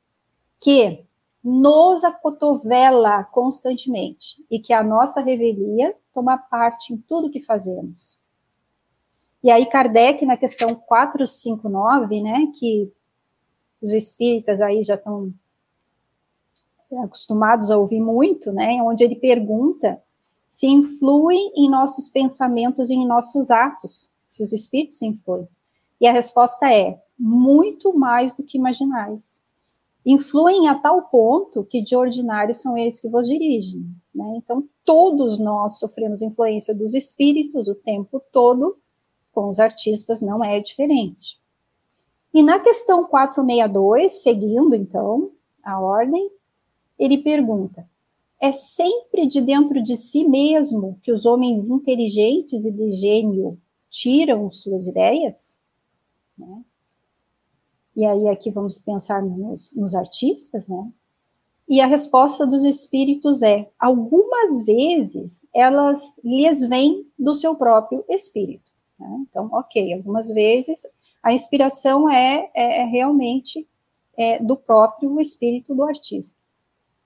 que 0.61 1.03
nos 1.43 2.03
acotovela 2.03 3.23
constantemente 3.25 4.45
e 4.49 4.59
que 4.59 4.71
a 4.71 4.83
nossa 4.83 5.19
revelia 5.19 5.95
toma 6.13 6.37
parte 6.37 6.93
em 6.93 6.97
tudo 6.97 7.29
que 7.29 7.41
fazemos. 7.41 8.21
E 9.43 9.51
aí, 9.51 9.65
Kardec, 9.65 10.25
na 10.25 10.37
questão 10.37 10.73
459, 10.73 12.21
né, 12.21 12.47
que 12.57 12.89
os 13.81 13.93
espíritas 13.93 14.61
aí 14.61 14.83
já 14.83 14.95
estão 14.95 15.33
acostumados 17.03 17.69
a 17.69 17.77
ouvir 17.77 17.99
muito, 17.99 18.53
né, 18.53 18.81
onde 18.83 19.03
ele 19.03 19.15
pergunta 19.15 20.01
se 20.53 20.67
influem 20.67 21.51
em 21.55 21.67
nossos 21.67 22.07
pensamentos 22.07 22.91
e 22.91 22.93
em 22.93 23.07
nossos 23.07 23.49
atos, 23.49 24.13
se 24.27 24.43
os 24.43 24.53
espíritos 24.53 25.01
influem. 25.01 25.47
E 25.99 26.05
a 26.05 26.13
resposta 26.13 26.71
é 26.71 27.01
muito 27.17 27.91
mais 27.91 28.35
do 28.35 28.43
que 28.43 28.59
imaginais. 28.59 29.43
Influem 30.05 30.69
a 30.69 30.75
tal 30.75 31.01
ponto 31.09 31.63
que 31.63 31.81
de 31.81 31.95
ordinário 31.95 32.53
são 32.53 32.77
eles 32.77 32.99
que 32.99 33.09
vos 33.09 33.27
dirigem. 33.27 33.83
Né? 34.13 34.31
Então, 34.37 34.69
todos 34.85 35.39
nós 35.39 35.79
sofremos 35.79 36.21
influência 36.21 36.75
dos 36.75 36.93
espíritos 36.93 37.67
o 37.67 37.73
tempo 37.73 38.21
todo, 38.31 38.77
com 39.31 39.49
os 39.49 39.59
artistas 39.59 40.21
não 40.21 40.43
é 40.43 40.59
diferente. 40.59 41.41
E 42.31 42.43
na 42.43 42.59
questão 42.59 43.05
462, 43.05 44.21
seguindo 44.21 44.75
então 44.75 45.31
a 45.63 45.79
ordem, 45.79 46.29
ele 46.99 47.17
pergunta: 47.17 47.89
é 48.43 48.51
sempre 48.51 49.25
de 49.25 49.39
dentro 49.39 49.81
de 49.81 49.95
si 49.95 50.27
mesmo 50.27 50.99
que 51.01 51.13
os 51.13 51.25
homens 51.25 51.69
inteligentes 51.69 52.65
e 52.65 52.73
de 52.73 52.91
gênio 52.91 53.57
tiram 53.89 54.51
suas 54.51 54.85
ideias? 54.85 55.61
Né? 56.37 56.61
E 57.95 58.05
aí 58.05 58.27
aqui 58.27 58.51
vamos 58.51 58.77
pensar 58.77 59.23
nos, 59.23 59.73
nos 59.77 59.95
artistas, 59.95 60.67
né? 60.67 60.91
E 61.69 61.79
a 61.79 61.85
resposta 61.85 62.45
dos 62.45 62.65
espíritos 62.65 63.41
é: 63.41 63.71
algumas 63.79 64.65
vezes 64.65 65.47
elas 65.55 66.19
lhes 66.21 66.67
vêm 66.67 67.09
do 67.17 67.35
seu 67.35 67.55
próprio 67.55 68.03
espírito. 68.09 68.69
Né? 68.99 69.25
Então, 69.29 69.47
ok, 69.53 69.93
algumas 69.93 70.29
vezes 70.29 70.81
a 71.23 71.31
inspiração 71.31 72.09
é, 72.09 72.51
é, 72.53 72.81
é 72.81 72.83
realmente 72.83 73.65
é, 74.17 74.43
do 74.43 74.57
próprio 74.57 75.17
espírito 75.21 75.73
do 75.73 75.83
artista. 75.83 76.37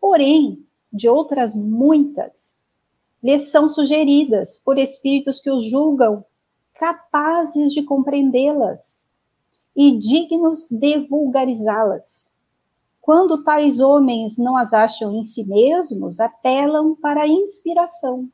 Porém, 0.02 0.67
de 0.98 1.08
outras 1.08 1.56
muitas, 1.56 2.58
lhes 3.24 3.52
são 3.52 3.68
sugeridas 3.68 4.58
por 4.58 4.78
espíritos 4.78 5.40
que 5.40 5.50
os 5.50 5.64
julgam 5.64 6.26
capazes 6.74 7.72
de 7.72 7.84
compreendê-las 7.84 9.08
e 9.76 9.98
dignos 9.98 10.68
de 10.70 11.08
vulgarizá-las. 11.08 12.32
Quando 13.00 13.44
tais 13.44 13.80
homens 13.80 14.38
não 14.38 14.58
as 14.58 14.74
acham 14.74 15.14
em 15.14 15.24
si 15.24 15.48
mesmos, 15.48 16.20
apelam 16.20 16.96
para 16.96 17.22
a 17.22 17.28
inspiração. 17.28 18.30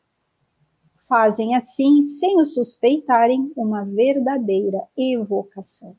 Fazem 1.07 1.55
assim, 1.55 2.05
sem 2.05 2.41
o 2.41 2.45
suspeitarem, 2.45 3.51
uma 3.55 3.83
verdadeira 3.83 4.81
evocação. 4.97 5.95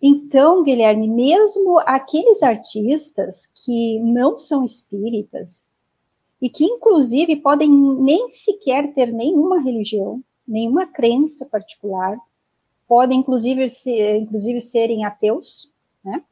Então, 0.00 0.62
Guilherme, 0.62 1.08
mesmo 1.08 1.78
aqueles 1.80 2.42
artistas 2.42 3.46
que 3.64 3.98
não 4.00 4.38
são 4.38 4.64
espíritas 4.64 5.66
e 6.40 6.48
que, 6.48 6.64
inclusive, 6.64 7.36
podem 7.36 7.70
nem 7.70 8.28
sequer 8.28 8.92
ter 8.94 9.12
nenhuma 9.12 9.60
religião, 9.60 10.22
nenhuma 10.46 10.86
crença 10.86 11.46
particular, 11.46 12.18
podem, 12.88 13.20
inclusive, 13.20 13.68
ser, 13.68 14.16
inclusive 14.16 14.60
serem 14.60 15.04
ateus, 15.04 15.70
né? 16.04 16.22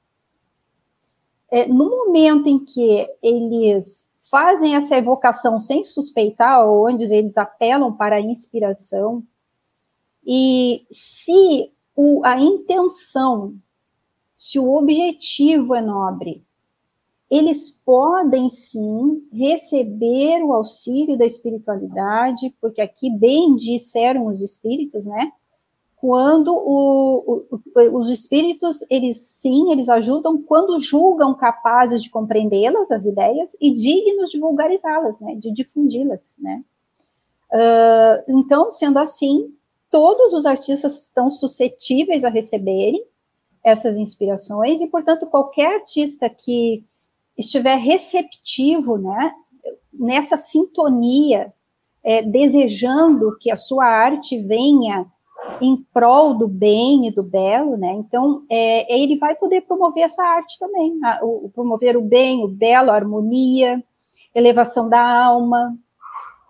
É, 1.50 1.66
no 1.66 1.88
momento 1.88 2.48
em 2.48 2.64
que 2.64 3.08
eles 3.22 4.08
fazem 4.22 4.76
essa 4.76 4.96
evocação 4.96 5.58
sem 5.58 5.84
suspeitar, 5.84 6.64
ou 6.64 6.88
onde 6.88 7.12
eles 7.14 7.36
apelam 7.36 7.92
para 7.92 8.16
a 8.16 8.20
inspiração, 8.20 9.24
e 10.24 10.86
se 10.90 11.72
o, 12.02 12.24
a 12.24 12.40
intenção, 12.40 13.54
se 14.34 14.58
o 14.58 14.74
objetivo 14.74 15.74
é 15.74 15.82
nobre, 15.82 16.42
eles 17.30 17.70
podem 17.70 18.50
sim 18.50 19.22
receber 19.30 20.42
o 20.42 20.54
auxílio 20.54 21.18
da 21.18 21.26
espiritualidade, 21.26 22.54
porque 22.58 22.80
aqui 22.80 23.10
bem 23.10 23.54
disseram 23.54 24.26
os 24.26 24.40
espíritos, 24.40 25.04
né? 25.04 25.30
Quando 25.96 26.54
o, 26.54 27.44
o, 27.50 27.98
os 27.98 28.08
espíritos, 28.08 28.78
eles 28.90 29.18
sim, 29.18 29.70
eles 29.70 29.90
ajudam 29.90 30.40
quando 30.40 30.80
julgam 30.80 31.34
capazes 31.34 32.02
de 32.02 32.08
compreendê-las, 32.08 32.90
as 32.90 33.04
ideias, 33.04 33.54
e 33.60 33.74
dignos 33.74 34.30
de 34.30 34.40
vulgarizá-las, 34.40 35.20
né? 35.20 35.34
De 35.34 35.52
difundi-las, 35.52 36.34
né? 36.38 36.64
Uh, 37.52 38.40
então, 38.40 38.70
sendo 38.70 38.98
assim, 38.98 39.52
todos 39.90 40.32
os 40.34 40.46
artistas 40.46 41.02
estão 41.02 41.30
suscetíveis 41.30 42.24
a 42.24 42.28
receberem 42.28 43.04
essas 43.62 43.98
inspirações, 43.98 44.80
e, 44.80 44.86
portanto, 44.86 45.26
qualquer 45.26 45.74
artista 45.74 46.28
que 46.30 46.84
estiver 47.36 47.76
receptivo, 47.76 48.96
né, 48.96 49.32
nessa 49.92 50.36
sintonia, 50.36 51.52
é, 52.02 52.22
desejando 52.22 53.36
que 53.38 53.50
a 53.50 53.56
sua 53.56 53.84
arte 53.84 54.38
venha 54.38 55.06
em 55.60 55.76
prol 55.92 56.34
do 56.34 56.48
bem 56.48 57.06
e 57.06 57.10
do 57.10 57.22
belo, 57.22 57.76
né? 57.76 57.92
Então, 57.92 58.44
é, 58.50 58.94
ele 58.94 59.16
vai 59.16 59.34
poder 59.34 59.62
promover 59.62 60.04
essa 60.04 60.22
arte 60.22 60.58
também, 60.58 60.98
a, 61.02 61.20
o, 61.22 61.50
promover 61.54 61.96
o 61.96 62.02
bem, 62.02 62.44
o 62.44 62.48
belo, 62.48 62.90
a 62.90 62.94
harmonia, 62.94 63.82
elevação 64.34 64.88
da 64.88 65.00
alma, 65.00 65.76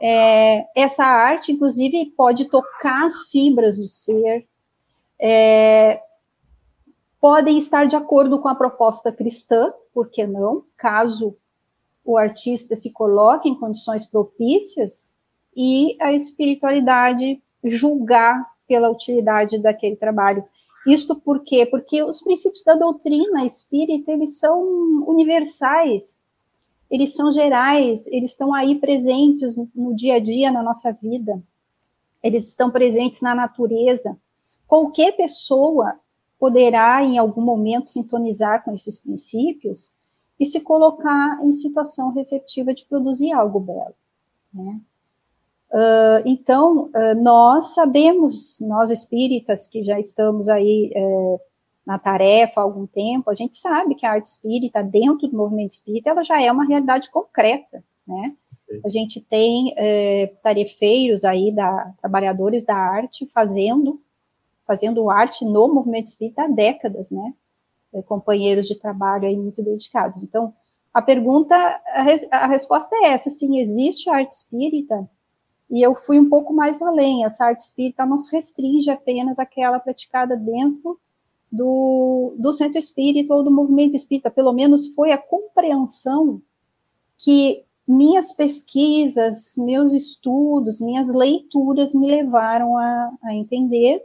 é, 0.00 0.66
essa 0.74 1.04
arte, 1.04 1.52
inclusive, 1.52 2.12
pode 2.16 2.46
tocar 2.46 3.06
as 3.06 3.24
fibras 3.30 3.78
do 3.78 3.86
ser, 3.86 4.46
é, 5.20 6.00
podem 7.20 7.58
estar 7.58 7.86
de 7.86 7.96
acordo 7.96 8.40
com 8.40 8.48
a 8.48 8.54
proposta 8.54 9.12
cristã, 9.12 9.72
por 9.92 10.08
que 10.08 10.26
não? 10.26 10.64
Caso 10.76 11.36
o 12.02 12.16
artista 12.16 12.74
se 12.74 12.92
coloque 12.92 13.48
em 13.48 13.54
condições 13.54 14.06
propícias 14.06 15.14
e 15.54 15.96
a 16.00 16.12
espiritualidade 16.12 17.42
julgar 17.62 18.42
pela 18.66 18.88
utilidade 18.88 19.58
daquele 19.58 19.96
trabalho. 19.96 20.42
Isto 20.86 21.14
por 21.14 21.44
quê? 21.44 21.66
Porque 21.66 22.02
os 22.02 22.22
princípios 22.22 22.64
da 22.64 22.74
doutrina 22.74 23.44
espírita, 23.44 24.12
eles 24.12 24.38
são 24.38 24.62
universais, 25.06 26.22
eles 26.90 27.14
são 27.14 27.30
gerais, 27.30 28.06
eles 28.08 28.32
estão 28.32 28.52
aí 28.52 28.74
presentes 28.78 29.56
no 29.74 29.94
dia 29.94 30.14
a 30.14 30.18
dia, 30.18 30.50
na 30.50 30.62
nossa 30.62 30.92
vida, 30.92 31.40
eles 32.22 32.48
estão 32.48 32.70
presentes 32.70 33.20
na 33.20 33.34
natureza. 33.34 34.18
Qualquer 34.66 35.12
pessoa 35.12 35.98
poderá, 36.38 37.02
em 37.04 37.18
algum 37.18 37.42
momento, 37.42 37.90
sintonizar 37.90 38.64
com 38.64 38.74
esses 38.74 38.98
princípios 38.98 39.92
e 40.38 40.46
se 40.46 40.60
colocar 40.60 41.38
em 41.44 41.52
situação 41.52 42.12
receptiva 42.12 42.72
de 42.72 42.84
produzir 42.86 43.32
algo 43.32 43.60
belo. 43.60 43.94
Né? 44.52 44.80
Uh, 45.70 46.22
então, 46.26 46.86
uh, 46.86 47.22
nós 47.22 47.74
sabemos, 47.74 48.58
nós 48.60 48.90
espíritas 48.90 49.68
que 49.68 49.84
já 49.84 49.98
estamos 49.98 50.48
aí 50.48 50.90
uh, 50.96 51.40
na 51.90 51.98
tarefa 51.98 52.60
há 52.60 52.62
algum 52.62 52.86
tempo, 52.86 53.28
a 53.30 53.34
gente 53.34 53.56
sabe 53.56 53.96
que 53.96 54.06
a 54.06 54.12
arte 54.12 54.26
espírita, 54.26 54.80
dentro 54.80 55.26
do 55.26 55.36
movimento 55.36 55.72
espírita, 55.72 56.10
ela 56.10 56.22
já 56.22 56.40
é 56.40 56.50
uma 56.52 56.64
realidade 56.64 57.10
concreta, 57.10 57.82
né? 58.06 58.32
A 58.84 58.88
gente 58.88 59.20
tem 59.20 59.74
eh, 59.76 60.32
tarefeiros 60.40 61.24
aí, 61.24 61.50
da, 61.50 61.92
trabalhadores 62.00 62.64
da 62.64 62.76
arte, 62.76 63.26
fazendo, 63.34 64.00
fazendo 64.64 65.10
arte 65.10 65.44
no 65.44 65.66
movimento 65.66 66.04
espírita 66.04 66.44
há 66.44 66.46
décadas, 66.46 67.10
né? 67.10 67.34
Eh, 67.92 68.02
companheiros 68.02 68.68
de 68.68 68.76
trabalho 68.76 69.26
aí 69.26 69.36
muito 69.36 69.60
dedicados. 69.60 70.22
Então, 70.22 70.54
a 70.94 71.02
pergunta, 71.02 71.56
a, 71.56 72.02
res, 72.04 72.24
a 72.30 72.46
resposta 72.46 72.94
é 73.02 73.08
essa, 73.08 73.30
sim, 73.30 73.58
existe 73.58 74.08
arte 74.08 74.30
espírita, 74.30 75.10
e 75.68 75.84
eu 75.84 75.96
fui 75.96 76.20
um 76.20 76.28
pouco 76.28 76.52
mais 76.52 76.80
além. 76.80 77.24
Essa 77.24 77.46
arte 77.46 77.62
espírita 77.62 78.06
não 78.06 78.16
se 78.16 78.30
restringe 78.30 78.92
apenas 78.92 79.40
àquela 79.40 79.80
praticada 79.80 80.36
dentro 80.36 80.96
do, 81.50 82.34
do 82.38 82.52
centro 82.52 82.78
espírita 82.78 83.34
ou 83.34 83.42
do 83.42 83.50
movimento 83.50 83.96
espírita. 83.96 84.30
Pelo 84.30 84.52
menos 84.52 84.94
foi 84.94 85.12
a 85.12 85.18
compreensão 85.18 86.40
que 87.18 87.64
minhas 87.86 88.32
pesquisas, 88.32 89.54
meus 89.56 89.92
estudos, 89.92 90.80
minhas 90.80 91.12
leituras 91.12 91.94
me 91.94 92.06
levaram 92.08 92.76
a, 92.78 93.10
a 93.24 93.34
entender 93.34 94.02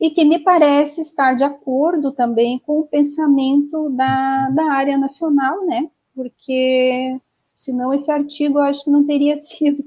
e 0.00 0.10
que 0.10 0.24
me 0.24 0.38
parece 0.38 1.00
estar 1.00 1.34
de 1.34 1.44
acordo 1.44 2.12
também 2.12 2.58
com 2.58 2.80
o 2.80 2.86
pensamento 2.86 3.88
da, 3.90 4.50
da 4.50 4.64
área 4.72 4.98
nacional, 4.98 5.64
né? 5.64 5.88
Porque 6.14 7.18
senão 7.54 7.94
esse 7.94 8.10
artigo 8.10 8.58
eu 8.58 8.64
acho 8.64 8.84
que 8.84 8.90
não 8.90 9.06
teria 9.06 9.38
sido 9.40 9.84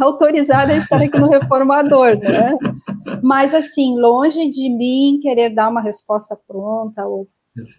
autorizada 0.00 0.72
a 0.72 0.76
estar 0.76 1.00
aqui 1.00 1.18
no 1.18 1.28
Reformador, 1.28 2.18
né? 2.18 2.56
Mas, 3.22 3.54
assim, 3.54 3.98
longe 3.98 4.50
de 4.50 4.68
mim 4.70 5.20
querer 5.22 5.50
dar 5.50 5.68
uma 5.68 5.80
resposta 5.80 6.36
pronta 6.46 7.06
ou 7.06 7.28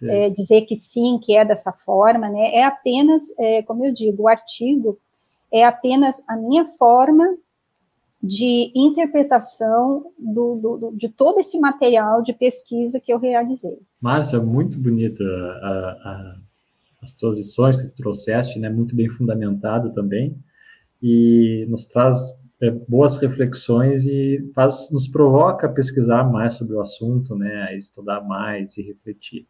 é, 0.02 0.30
dizer 0.30 0.62
que 0.62 0.74
sim, 0.74 1.18
que 1.22 1.36
é 1.36 1.44
dessa 1.44 1.72
forma, 1.72 2.28
né? 2.28 2.54
É 2.54 2.64
apenas, 2.64 3.22
é, 3.38 3.62
como 3.62 3.84
eu 3.84 3.92
digo, 3.92 4.22
o 4.22 4.28
artigo 4.28 4.98
é 5.52 5.64
apenas 5.64 6.24
a 6.28 6.36
minha 6.36 6.64
forma 6.78 7.26
de 8.22 8.72
interpretação 8.74 10.10
do, 10.18 10.56
do, 10.56 10.76
do, 10.78 10.96
de 10.96 11.08
todo 11.08 11.38
esse 11.38 11.58
material 11.60 12.22
de 12.22 12.32
pesquisa 12.32 12.98
que 12.98 13.12
eu 13.12 13.18
realizei. 13.18 13.78
Márcia, 14.00 14.40
muito 14.40 14.78
bonita 14.78 15.22
a, 15.22 15.68
a, 15.68 16.36
as 17.02 17.14
tuas 17.14 17.36
lições 17.36 17.76
que 17.76 17.84
tu 17.84 17.94
trouxeste, 17.94 18.58
né? 18.58 18.70
Muito 18.70 18.96
bem 18.96 19.08
fundamentado 19.08 19.92
também 19.92 20.36
e 21.02 21.66
nos 21.68 21.86
traz 21.86 22.16
é, 22.60 22.70
boas 22.70 23.16
reflexões 23.18 24.04
e 24.04 24.50
faz, 24.54 24.90
nos 24.90 25.08
provoca 25.08 25.66
a 25.66 25.72
pesquisar 25.72 26.24
mais 26.24 26.54
sobre 26.54 26.74
o 26.74 26.80
assunto, 26.80 27.36
né, 27.36 27.76
estudar 27.76 28.22
mais 28.22 28.76
e 28.76 28.82
refletir. 28.82 29.46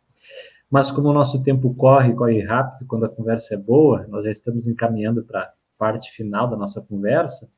Mas 0.71 0.91
como 0.91 1.09
o 1.09 1.15
nosso 1.15 1.43
tempo 1.43 1.75
corre, 1.75 2.13
corre 2.15 2.43
rápido, 2.43 2.87
quando 2.89 3.05
a 3.05 3.09
conversa 3.09 3.55
é 3.55 3.59
boa, 3.59 4.07
nós 4.09 4.25
já 4.25 4.31
estamos 4.31 4.67
encaminhando 4.67 5.23
para 5.23 5.43
a 5.43 5.53
parte 5.79 6.11
final 6.11 6.51
da 6.51 6.57
nossa 6.57 6.83
conversa, 6.83 7.49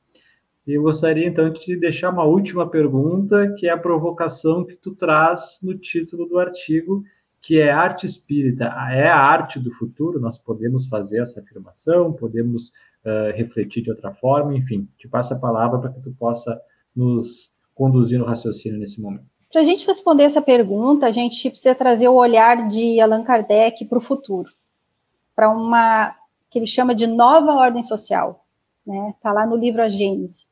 e 0.67 0.75
eu 0.75 0.83
gostaria 0.83 1.27
então 1.27 1.49
de 1.51 1.61
te 1.61 1.77
deixar 1.77 2.11
uma 2.11 2.25
última 2.25 2.69
pergunta, 2.69 3.55
que 3.57 3.67
é 3.67 3.71
a 3.71 3.79
provocação 3.79 4.67
que 4.67 4.77
tu 4.77 4.95
traz 4.95 5.61
no 5.63 5.75
título 5.79 6.27
do 6.27 6.39
artigo, 6.39 7.03
que 7.41 7.59
é 7.59 7.71
arte 7.71 8.05
espírita, 8.05 8.65
é 8.93 9.09
a 9.09 9.17
arte 9.17 9.59
do 9.59 9.73
futuro, 9.73 10.21
nós 10.21 10.37
podemos 10.37 10.87
fazer 10.87 11.23
essa 11.23 11.41
afirmação, 11.41 12.13
podemos 12.13 12.73
uh, 13.09 13.37
refletir 13.37 13.83
de 13.83 13.91
outra 13.91 14.13
forma, 14.15 14.57
enfim, 14.57 14.89
te 14.99 15.09
passo 15.09 15.35
a 15.35 15.39
palavra 15.39 15.79
para 15.79 15.93
que 15.93 16.01
tu 16.01 16.13
possa 16.19 16.61
nos 16.95 17.51
conduzir 17.75 18.19
no 18.19 18.25
raciocínio 18.25 18.79
nesse 18.79 19.01
momento. 19.01 19.27
Para 19.51 19.63
a 19.63 19.65
gente 19.65 19.87
responder 19.87 20.25
essa 20.25 20.43
pergunta, 20.43 21.07
a 21.07 21.13
gente 21.13 21.49
precisa 21.49 21.75
trazer 21.75 22.09
o 22.09 22.15
olhar 22.15 22.67
de 22.67 23.01
Allan 23.01 23.25
Kardec 23.25 23.85
para 23.87 23.99
o 23.99 24.01
futuro, 24.01 24.51
para 25.35 25.49
uma 25.49 26.15
que 26.51 26.59
ele 26.59 26.67
chama 26.67 26.95
de 26.95 27.07
nova 27.07 27.53
ordem 27.55 27.83
social, 27.85 28.45
né? 28.87 29.15
Está 29.17 29.33
lá 29.33 29.47
no 29.47 29.57
livro 29.57 29.83
A 29.83 29.89
Gênese. 29.89 30.47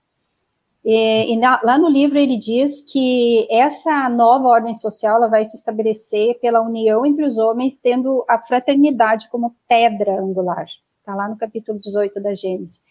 E, 0.84 1.32
e 1.32 1.36
na, 1.36 1.60
lá 1.64 1.76
no 1.76 1.88
livro 1.88 2.16
ele 2.16 2.38
diz 2.38 2.80
que 2.80 3.46
essa 3.50 4.08
nova 4.08 4.46
ordem 4.46 4.72
social 4.72 5.16
ela 5.16 5.26
vai 5.26 5.44
se 5.44 5.56
estabelecer 5.56 6.38
pela 6.38 6.60
união 6.60 7.04
entre 7.04 7.26
os 7.26 7.38
homens, 7.38 7.78
tendo 7.78 8.24
a 8.28 8.38
fraternidade 8.38 9.28
como 9.28 9.56
pedra 9.68 10.20
angular. 10.20 10.66
Está 11.06 11.14
lá 11.14 11.28
no 11.28 11.36
capítulo 11.36 11.78
18 11.78 12.20
da 12.20 12.34
Gênesis. 12.34 12.82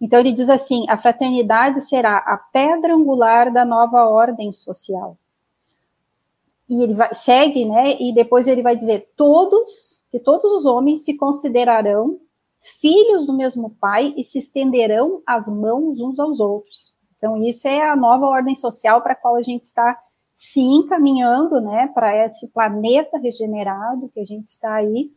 Então 0.00 0.20
ele 0.20 0.30
diz 0.30 0.48
assim: 0.48 0.88
a 0.88 0.96
fraternidade 0.96 1.80
será 1.80 2.18
a 2.18 2.36
pedra 2.36 2.94
angular 2.94 3.52
da 3.52 3.64
nova 3.64 4.04
ordem 4.08 4.52
social. 4.52 5.18
E 6.68 6.80
ele 6.80 6.94
vai, 6.94 7.12
segue, 7.12 7.64
né? 7.64 8.00
E 8.00 8.14
depois 8.14 8.46
ele 8.46 8.62
vai 8.62 8.76
dizer: 8.76 9.10
todos, 9.16 10.06
que 10.12 10.20
todos 10.20 10.44
os 10.52 10.64
homens 10.64 11.04
se 11.04 11.16
considerarão 11.16 12.20
filhos 12.80 13.26
do 13.26 13.32
mesmo 13.32 13.70
pai 13.80 14.14
e 14.16 14.22
se 14.22 14.38
estenderão 14.38 15.20
as 15.26 15.48
mãos 15.48 16.00
uns 16.00 16.20
aos 16.20 16.38
outros. 16.38 16.94
Então, 17.16 17.42
isso 17.42 17.66
é 17.66 17.82
a 17.82 17.96
nova 17.96 18.26
ordem 18.26 18.54
social 18.54 19.02
para 19.02 19.14
a 19.14 19.16
qual 19.16 19.34
a 19.34 19.42
gente 19.42 19.64
está 19.64 20.00
se 20.36 20.60
encaminhando, 20.60 21.60
né, 21.60 21.88
para 21.88 22.26
esse 22.26 22.48
planeta 22.52 23.18
regenerado 23.18 24.08
que 24.14 24.20
a 24.20 24.24
gente 24.24 24.46
está 24.46 24.74
aí 24.74 25.10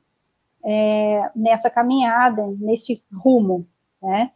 é, 0.63 1.29
nessa 1.35 1.69
caminhada, 1.69 2.45
nesse 2.59 3.03
rumo, 3.11 3.67
né? 4.01 4.31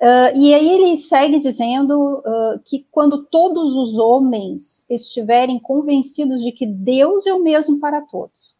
Uh, 0.00 0.30
e 0.36 0.54
aí 0.54 0.68
ele 0.68 0.96
segue 0.96 1.40
dizendo 1.40 2.18
uh, 2.18 2.60
que 2.64 2.86
quando 2.88 3.24
todos 3.24 3.74
os 3.74 3.98
homens 3.98 4.86
estiverem 4.88 5.58
convencidos 5.58 6.40
de 6.40 6.52
que 6.52 6.64
Deus 6.64 7.26
é 7.26 7.32
o 7.32 7.42
mesmo 7.42 7.80
para 7.80 8.00
todos, 8.02 8.54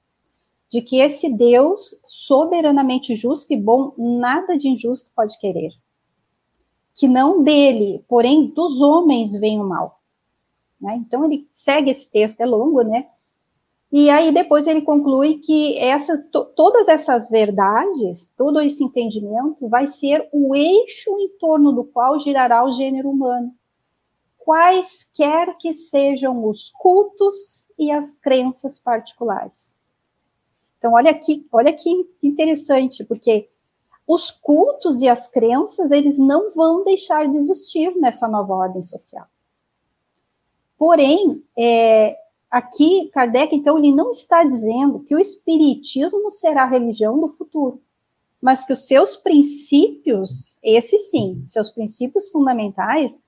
de 0.68 0.82
que 0.82 0.96
esse 0.98 1.32
Deus 1.32 2.00
soberanamente 2.04 3.14
justo 3.14 3.52
e 3.52 3.56
bom, 3.56 3.92
nada 3.96 4.58
de 4.58 4.68
injusto 4.68 5.12
pode 5.14 5.38
querer, 5.38 5.70
que 6.92 7.06
não 7.06 7.40
dele, 7.40 8.04
porém 8.08 8.46
dos 8.48 8.80
homens 8.80 9.38
vem 9.38 9.60
o 9.60 9.64
mal. 9.64 10.00
Né? 10.80 10.96
Então 10.96 11.24
ele 11.24 11.48
segue 11.52 11.92
esse 11.92 12.10
texto, 12.10 12.40
é 12.40 12.46
longo, 12.46 12.82
né? 12.82 13.06
E 13.90 14.10
aí 14.10 14.30
depois 14.32 14.66
ele 14.66 14.82
conclui 14.82 15.38
que 15.38 15.78
essa, 15.78 16.18
todas 16.54 16.88
essas 16.88 17.30
verdades, 17.30 18.32
todo 18.36 18.60
esse 18.60 18.84
entendimento 18.84 19.66
vai 19.68 19.86
ser 19.86 20.28
o 20.30 20.54
eixo 20.54 21.10
em 21.18 21.30
torno 21.38 21.72
do 21.72 21.84
qual 21.84 22.18
girará 22.18 22.64
o 22.64 22.70
gênero 22.70 23.08
humano. 23.08 23.54
Quaisquer 24.36 25.56
que 25.58 25.72
sejam 25.72 26.46
os 26.46 26.70
cultos 26.70 27.70
e 27.78 27.90
as 27.90 28.14
crenças 28.14 28.78
particulares. 28.78 29.78
Então, 30.78 30.92
olha 30.92 31.10
aqui, 31.10 31.46
olha 31.50 31.72
que 31.72 31.90
interessante, 32.22 33.04
porque 33.04 33.48
os 34.06 34.30
cultos 34.30 35.02
e 35.02 35.08
as 35.08 35.28
crenças, 35.28 35.90
eles 35.90 36.18
não 36.18 36.54
vão 36.54 36.84
deixar 36.84 37.28
de 37.28 37.36
existir 37.36 37.94
nessa 37.96 38.28
nova 38.28 38.54
ordem 38.54 38.82
social. 38.82 39.26
Porém, 40.78 41.44
é, 41.56 42.16
aqui 42.50 43.10
Kardec, 43.12 43.54
então, 43.54 43.78
ele 43.78 43.94
não 43.94 44.10
está 44.10 44.44
dizendo 44.44 45.00
que 45.00 45.14
o 45.14 45.18
espiritismo 45.18 46.30
será 46.30 46.62
a 46.62 46.68
religião 46.68 47.18
do 47.18 47.28
futuro, 47.28 47.80
mas 48.40 48.64
que 48.64 48.72
os 48.72 48.86
seus 48.86 49.16
princípios, 49.16 50.56
esse 50.62 50.98
sim, 50.98 51.42
seus 51.44 51.70
princípios 51.70 52.28
fundamentais, 52.28 53.20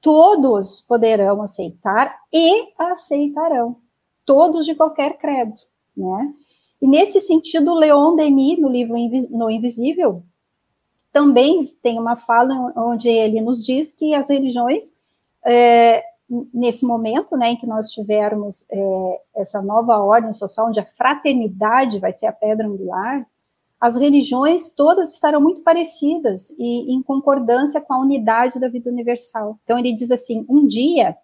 todos 0.00 0.82
poderão 0.82 1.42
aceitar 1.42 2.14
e 2.32 2.72
aceitarão, 2.78 3.76
todos 4.24 4.64
de 4.64 4.74
qualquer 4.74 5.18
credo, 5.18 5.54
né? 5.96 6.34
E 6.80 6.86
nesse 6.86 7.20
sentido, 7.20 7.72
Leon 7.72 8.14
Denis, 8.14 8.58
no 8.60 8.68
livro 8.68 8.94
No 9.30 9.50
Invisível, 9.50 10.22
também 11.10 11.64
tem 11.80 11.98
uma 11.98 12.16
fala 12.16 12.72
onde 12.76 13.08
ele 13.08 13.40
nos 13.40 13.64
diz 13.64 13.94
que 13.94 14.14
as 14.14 14.28
religiões 14.28 14.92
é, 15.46 16.04
nesse 16.52 16.86
momento, 16.86 17.36
né, 17.36 17.50
em 17.50 17.56
que 17.56 17.66
nós 17.66 17.90
tivermos 17.90 18.66
é, 18.70 19.20
essa 19.36 19.60
nova 19.60 19.98
ordem 19.98 20.32
social, 20.32 20.68
onde 20.68 20.80
a 20.80 20.86
fraternidade 20.86 21.98
vai 21.98 22.12
ser 22.12 22.26
a 22.26 22.32
pedra 22.32 22.66
angular, 22.66 23.26
as 23.80 23.96
religiões 23.96 24.70
todas 24.70 25.12
estarão 25.12 25.40
muito 25.40 25.62
parecidas 25.62 26.50
e 26.58 26.94
em 26.94 27.02
concordância 27.02 27.80
com 27.80 27.92
a 27.92 28.00
unidade 28.00 28.58
da 28.58 28.68
vida 28.68 28.90
universal. 28.90 29.58
Então 29.62 29.78
ele 29.78 29.92
diz 29.92 30.10
assim, 30.10 30.46
um 30.48 30.66
dia 30.66 31.16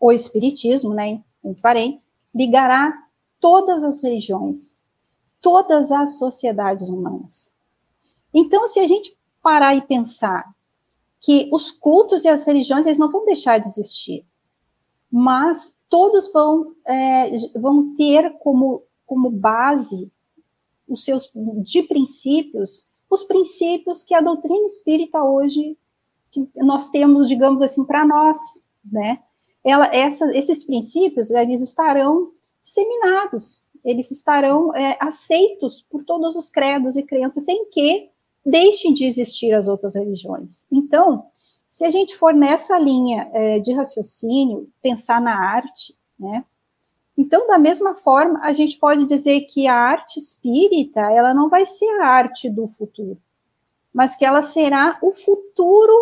o 0.00 0.10
espiritismo, 0.10 0.94
né, 0.94 1.22
entre 1.44 1.60
parênteses, 1.60 2.10
ligará 2.34 2.90
todas 3.38 3.84
as 3.84 4.02
religiões, 4.02 4.82
todas 5.42 5.92
as 5.92 6.18
sociedades 6.18 6.88
humanas. 6.88 7.54
Então, 8.32 8.66
se 8.66 8.80
a 8.80 8.86
gente 8.86 9.14
parar 9.42 9.74
e 9.74 9.82
pensar 9.82 10.50
que 11.20 11.48
os 11.52 11.70
cultos 11.70 12.24
e 12.24 12.28
as 12.28 12.44
religiões 12.44 12.86
eles 12.86 12.98
não 12.98 13.10
vão 13.10 13.24
deixar 13.24 13.58
de 13.58 13.68
existir, 13.68 14.24
mas 15.10 15.76
todos 15.88 16.32
vão, 16.32 16.74
é, 16.86 17.30
vão 17.58 17.94
ter 17.96 18.38
como, 18.38 18.82
como 19.04 19.30
base 19.30 20.10
os 20.88 21.04
seus 21.04 21.30
de 21.62 21.82
princípios 21.82 22.88
os 23.10 23.24
princípios 23.24 24.04
que 24.04 24.14
a 24.14 24.20
doutrina 24.20 24.64
espírita 24.64 25.22
hoje 25.22 25.76
que 26.30 26.48
nós 26.58 26.90
temos, 26.90 27.26
digamos 27.26 27.60
assim, 27.60 27.84
para 27.84 28.06
nós, 28.06 28.38
né? 28.84 29.20
Ela, 29.64 29.86
essa, 29.92 30.24
esses 30.36 30.64
princípios 30.64 31.28
eles 31.30 31.60
estarão 31.60 32.32
disseminados, 32.62 33.66
eles 33.84 34.10
estarão 34.12 34.74
é, 34.76 34.96
aceitos 35.00 35.82
por 35.90 36.04
todos 36.04 36.36
os 36.36 36.48
credos 36.48 36.96
e 36.96 37.02
crenças, 37.02 37.44
sem 37.44 37.68
que 37.70 38.09
deixem 38.44 38.92
de 38.92 39.04
existir 39.04 39.52
as 39.52 39.68
outras 39.68 39.94
religiões. 39.94 40.66
Então, 40.70 41.26
se 41.68 41.84
a 41.84 41.90
gente 41.90 42.16
for 42.16 42.34
nessa 42.34 42.78
linha 42.78 43.30
é, 43.32 43.58
de 43.60 43.72
raciocínio, 43.72 44.68
pensar 44.82 45.20
na 45.20 45.34
arte, 45.34 45.94
né? 46.18 46.44
Então, 47.16 47.46
da 47.46 47.58
mesma 47.58 47.94
forma, 47.94 48.40
a 48.42 48.52
gente 48.52 48.78
pode 48.78 49.04
dizer 49.04 49.42
que 49.42 49.66
a 49.66 49.74
arte 49.74 50.18
espírita, 50.18 51.00
ela 51.00 51.34
não 51.34 51.48
vai 51.48 51.64
ser 51.64 51.88
a 52.00 52.06
arte 52.06 52.48
do 52.48 52.66
futuro, 52.66 53.20
mas 53.92 54.16
que 54.16 54.24
ela 54.24 54.42
será 54.42 54.98
o 55.02 55.14
futuro 55.14 55.92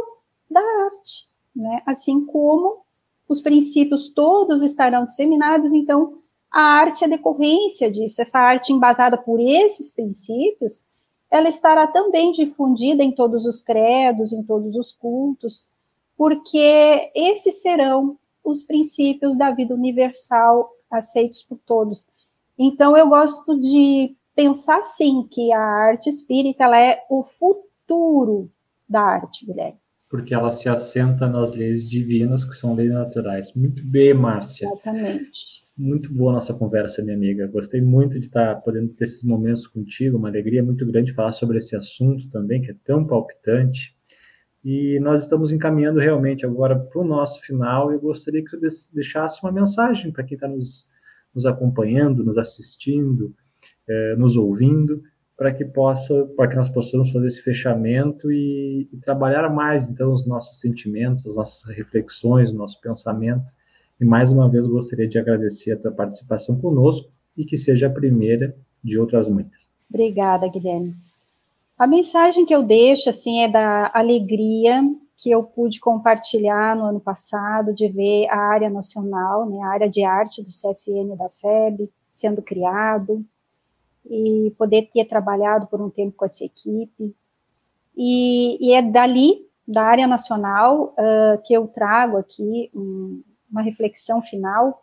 da 0.51 0.61
arte, 0.61 1.29
né? 1.55 1.83
Assim 1.85 2.25
como 2.25 2.83
os 3.29 3.41
princípios 3.43 4.09
todos 4.09 4.63
estarão 4.63 5.05
disseminados, 5.05 5.75
então 5.75 6.23
a 6.51 6.63
arte 6.63 7.05
é 7.05 7.09
decorrência 7.09 7.91
disso, 7.91 8.23
essa 8.23 8.39
arte 8.39 8.73
embasada 8.73 9.19
por 9.19 9.39
esses 9.39 9.93
princípios, 9.93 10.87
ela 11.31 11.49
estará 11.49 11.87
também 11.87 12.33
difundida 12.33 13.03
em 13.03 13.13
todos 13.13 13.47
os 13.47 13.63
credos, 13.63 14.33
em 14.33 14.43
todos 14.43 14.77
os 14.77 14.93
cultos, 14.93 15.69
porque 16.17 17.11
esses 17.15 17.61
serão 17.61 18.19
os 18.43 18.63
princípios 18.63 19.37
da 19.37 19.51
vida 19.51 19.75
universal 19.75 20.71
aceitos 20.91 21.43
por 21.43 21.59
todos. 21.67 22.09
Então, 22.59 22.97
eu 22.97 23.09
gosto 23.09 23.59
de 23.61 24.17
pensar, 24.35 24.83
sim, 24.85 25.29
que 25.31 25.53
a 25.53 25.61
arte 25.61 26.09
espírita 26.09 26.65
ela 26.65 26.81
é 26.81 27.05
o 27.11 27.23
futuro 27.23 28.51
da 28.89 29.03
arte, 29.03 29.45
Guilherme. 29.45 29.79
Porque 30.09 30.35
ela 30.35 30.51
se 30.51 30.69
assenta 30.69 31.29
nas 31.29 31.55
leis 31.55 31.87
divinas, 31.87 32.45
que 32.45 32.55
são 32.55 32.75
leis 32.75 32.91
naturais. 32.91 33.53
Muito 33.55 33.85
bem, 33.85 34.15
Márcia. 34.15 34.67
Exatamente. 34.67 35.68
Muito 35.79 36.13
boa 36.13 36.33
nossa 36.33 36.53
conversa, 36.53 37.05
minha 37.05 37.15
amiga. 37.15 37.47
Gostei 37.47 37.81
muito 37.81 38.19
de 38.19 38.27
estar 38.27 38.57
podendo 38.63 38.89
ter 38.95 39.05
esses 39.05 39.23
momentos 39.23 39.65
contigo. 39.65 40.19
Uma 40.19 40.29
alegria 40.29 40.61
muito 40.61 40.85
grande 40.85 41.13
falar 41.13 41.31
sobre 41.31 41.59
esse 41.59 41.77
assunto 41.77 42.29
também, 42.31 42.61
que 42.61 42.73
é 42.73 42.77
tão 42.83 43.07
palpitante. 43.07 43.97
E 44.65 44.99
nós 44.99 45.23
estamos 45.23 45.53
encaminhando 45.53 46.01
realmente 46.01 46.45
agora 46.45 46.77
para 46.77 47.01
o 47.01 47.05
nosso 47.05 47.41
final. 47.43 47.93
Eu 47.93 48.01
gostaria 48.01 48.45
que 48.45 48.57
você 48.57 48.89
deixasse 48.93 49.41
uma 49.41 49.53
mensagem 49.53 50.11
para 50.11 50.25
quem 50.25 50.35
está 50.35 50.49
nos, 50.49 50.89
nos 51.33 51.47
acompanhando, 51.47 52.25
nos 52.25 52.39
assistindo, 52.39 53.33
é, 53.89 54.17
nos 54.17 54.37
ouvindo, 54.37 55.01
para 55.37 55.55
que 55.55 55.65
possa, 55.65 56.25
para 56.37 56.49
que 56.49 56.57
nós 56.57 56.69
possamos 56.69 57.13
fazer 57.13 57.29
esse 57.29 57.41
fechamento 57.41 58.33
e, 58.33 58.89
e, 58.93 58.97
trabalhar 58.97 59.49
mais 59.49 59.89
então 59.89 60.13
os 60.13 60.27
nossos 60.27 60.59
sentimentos, 60.59 61.25
as 61.25 61.37
nossas 61.37 61.73
reflexões, 61.73 62.53
o 62.53 62.57
nosso 62.57 62.81
pensamento. 62.81 63.53
E 64.01 64.05
mais 64.05 64.33
uma 64.33 64.49
vez 64.49 64.67
gostaria 64.67 65.09
de 65.09 65.19
agradecer 65.19 65.73
a 65.73 65.77
tua 65.79 65.91
participação 65.91 66.61
conosco 66.61 67.11
e 67.37 67.45
que 67.45 67.57
seja 67.57 67.89
a 67.89 67.91
primeira 67.91 68.57
de 68.83 68.99
outras 68.99 69.29
muitas. 69.29 69.69
Obrigada, 69.89 70.49
Guilherme. 70.49 70.95
A 71.77 71.87
mensagem 71.87 72.45
que 72.45 72.55
eu 72.55 72.63
deixo, 72.63 73.09
assim, 73.09 73.41
é 73.41 73.49
da 73.49 73.91
alegria 73.95 74.83
que 75.17 75.31
eu 75.31 75.43
pude 75.43 75.81
compartilhar 75.81 76.77
no 76.77 76.85
ano 76.85 77.01
passado, 77.01 77.75
de 77.75 77.89
ver 77.89 78.29
a 78.29 78.37
área 78.37 78.71
nacional, 78.71 79.49
né, 79.51 79.61
a 79.63 79.69
área 79.69 79.89
de 79.89 80.05
arte 80.05 80.43
do 80.43 80.49
CFN 80.49 81.17
da 81.17 81.29
FEB 81.29 81.91
sendo 82.09 82.41
criado, 82.41 83.25
e 84.09 84.55
poder 84.57 84.89
ter 84.93 85.05
trabalhado 85.05 85.67
por 85.67 85.81
um 85.83 85.91
tempo 85.91 86.17
com 86.17 86.25
essa 86.25 86.45
equipe. 86.45 87.15
E, 87.97 88.59
e 88.61 88.73
é 88.73 88.81
dali, 88.81 89.47
da 89.67 89.83
área 89.83 90.07
nacional, 90.07 90.95
uh, 90.97 91.43
que 91.45 91.53
eu 91.53 91.67
trago 91.67 92.17
aqui 92.17 92.71
um, 92.75 93.23
uma 93.51 93.63
reflexão 93.63 94.23
final, 94.23 94.83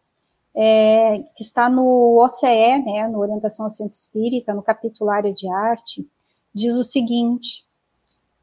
é, 0.56 1.20
que 1.36 1.44
está 1.44 1.70
no 1.70 2.18
OCE, 2.24 2.78
né, 2.86 3.08
no 3.08 3.20
Orientação 3.20 3.66
ao 3.66 3.70
Centro 3.70 3.94
Espírita, 3.94 4.54
no 4.54 4.64
capítulo 4.64 5.10
Área 5.10 5.34
de 5.34 5.48
Arte, 5.50 6.08
diz 6.54 6.78
o 6.78 6.84
seguinte: 6.84 7.66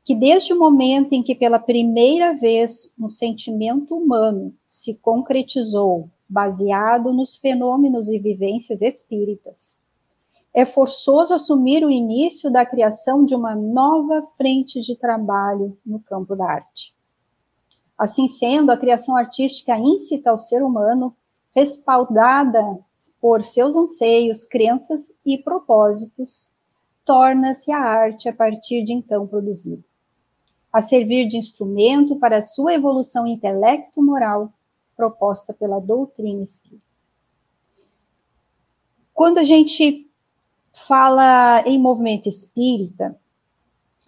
que 0.05 0.15
desde 0.15 0.53
o 0.53 0.59
momento 0.59 1.13
em 1.13 1.23
que 1.23 1.35
pela 1.35 1.59
primeira 1.59 2.35
vez 2.35 2.95
um 2.99 3.09
sentimento 3.09 3.97
humano 3.97 4.55
se 4.67 4.95
concretizou 4.97 6.11
baseado 6.29 7.13
nos 7.13 7.37
fenômenos 7.37 8.09
e 8.09 8.19
vivências 8.19 8.83
espíritas, 8.83 9.79
é 10.55 10.67
forçoso 10.67 11.35
assumir 11.35 11.85
o 11.85 11.91
início 11.91 12.51
da 12.51 12.67
criação 12.67 13.25
de 13.25 13.35
uma 13.35 13.55
nova 13.55 14.27
frente 14.37 14.81
de 14.81 14.95
trabalho 14.97 15.79
no 15.85 15.99
campo 16.01 16.37
da 16.37 16.45
arte. 16.45 16.95
Assim 17.97 18.27
sendo, 18.29 18.71
a 18.71 18.77
criação 18.77 19.17
artística 19.17 19.77
incita 19.77 20.31
ao 20.31 20.39
ser 20.39 20.63
humano, 20.63 21.15
respaldada 21.55 22.79
por 23.21 23.45
seus 23.45 23.77
anseios, 23.77 24.45
crenças 24.45 25.13
e 25.25 25.39
propósitos, 25.39 26.51
torna-se 27.05 27.73
a 27.73 27.79
arte 27.79 28.29
a 28.29 28.33
partir 28.33 28.85
de 28.85 28.93
então 28.93 29.27
produzida, 29.27 29.83
a 30.73 30.81
servir 30.81 31.27
de 31.27 31.37
instrumento 31.37 32.17
para 32.17 32.39
a 32.39 32.43
sua 32.43 32.75
evolução 32.75 33.27
intelecto-moral 33.27 34.53
proposta 34.97 35.53
pela 35.53 35.81
doutrina 35.81 36.43
espírita. 36.43 36.93
Quando 39.13 39.39
a 39.39 39.45
gente 39.45 40.09
fala 40.73 41.63
em 41.67 41.79
movimento 41.79 42.29
espírita, 42.29 43.19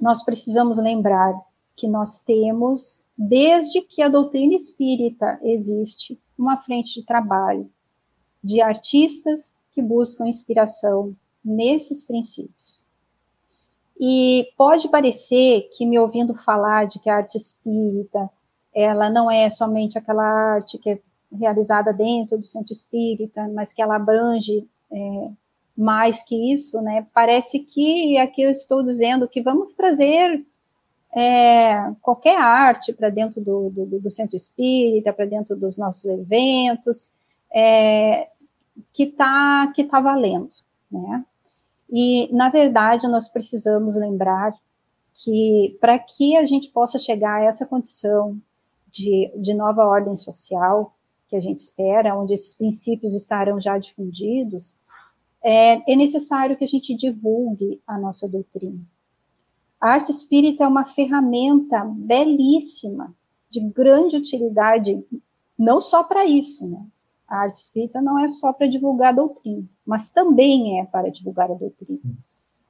nós 0.00 0.22
precisamos 0.22 0.78
lembrar 0.78 1.34
que 1.76 1.88
nós 1.88 2.20
temos, 2.20 3.04
desde 3.16 3.82
que 3.82 4.02
a 4.02 4.08
doutrina 4.08 4.54
espírita 4.54 5.38
existe, 5.42 6.18
uma 6.38 6.56
frente 6.60 7.00
de 7.00 7.06
trabalho 7.06 7.70
de 8.42 8.60
artistas 8.60 9.54
que 9.72 9.80
buscam 9.80 10.28
inspiração 10.28 11.16
nesses 11.44 12.04
princípios. 12.04 12.82
E 13.98 14.48
pode 14.56 14.88
parecer 14.88 15.70
que 15.72 15.86
me 15.86 15.98
ouvindo 15.98 16.34
falar 16.34 16.86
de 16.86 16.98
que 16.98 17.08
a 17.08 17.16
arte 17.16 17.36
espírita, 17.36 18.28
ela 18.74 19.08
não 19.08 19.30
é 19.30 19.48
somente 19.50 19.96
aquela 19.96 20.24
arte 20.24 20.78
que 20.78 20.90
é 20.90 21.00
realizada 21.32 21.92
dentro 21.92 22.38
do 22.38 22.46
centro 22.46 22.72
espírita, 22.72 23.48
mas 23.48 23.72
que 23.72 23.82
ela 23.82 23.96
abrange 23.96 24.68
é, 24.92 25.30
mais 25.76 26.22
que 26.22 26.52
isso, 26.52 26.80
né? 26.80 27.06
Parece 27.12 27.60
que 27.60 28.16
aqui 28.18 28.42
eu 28.42 28.50
estou 28.50 28.82
dizendo 28.82 29.28
que 29.28 29.42
vamos 29.42 29.74
trazer 29.74 30.44
é, 31.16 31.92
qualquer 32.02 32.40
arte 32.40 32.92
para 32.92 33.08
dentro 33.08 33.40
do, 33.40 33.70
do, 33.70 34.00
do, 34.00 34.10
centro 34.10 34.36
espírita, 34.36 35.12
para 35.12 35.26
dentro 35.26 35.54
dos 35.56 35.78
nossos 35.78 36.04
eventos, 36.06 37.12
é, 37.54 38.28
que 38.92 39.04
está 39.04 39.72
que 39.74 39.84
tá 39.84 40.00
valendo, 40.00 40.50
né? 40.90 41.24
E, 41.90 42.28
na 42.34 42.48
verdade, 42.48 43.06
nós 43.06 43.28
precisamos 43.28 43.94
lembrar 43.94 44.52
que, 45.14 45.76
para 45.80 45.96
que 45.98 46.36
a 46.36 46.44
gente 46.44 46.70
possa 46.70 46.98
chegar 46.98 47.40
a 47.40 47.44
essa 47.44 47.64
condição 47.64 48.36
de, 48.90 49.30
de 49.36 49.54
nova 49.54 49.84
ordem 49.84 50.16
social, 50.16 50.92
que 51.28 51.36
a 51.36 51.40
gente 51.40 51.60
espera, 51.60 52.16
onde 52.16 52.34
esses 52.34 52.54
princípios 52.54 53.14
estarão 53.14 53.60
já 53.60 53.78
difundidos, 53.78 54.76
é, 55.42 55.92
é 55.92 55.94
necessário 55.94 56.56
que 56.56 56.64
a 56.64 56.68
gente 56.68 56.96
divulgue 56.96 57.80
a 57.86 57.98
nossa 57.98 58.28
doutrina. 58.28 58.80
A 59.84 59.90
arte 59.90 60.10
espírita 60.10 60.64
é 60.64 60.66
uma 60.66 60.86
ferramenta 60.86 61.84
belíssima, 61.84 63.14
de 63.50 63.60
grande 63.60 64.16
utilidade, 64.16 65.04
não 65.58 65.78
só 65.78 66.02
para 66.02 66.24
isso, 66.24 66.66
né? 66.66 66.82
A 67.28 67.40
arte 67.40 67.56
espírita 67.56 68.00
não 68.00 68.18
é 68.18 68.26
só 68.26 68.54
para 68.54 68.66
divulgar 68.66 69.10
a 69.10 69.16
doutrina, 69.16 69.68
mas 69.84 70.08
também 70.08 70.80
é 70.80 70.86
para 70.86 71.10
divulgar 71.10 71.50
a 71.50 71.54
doutrina. 71.54 72.00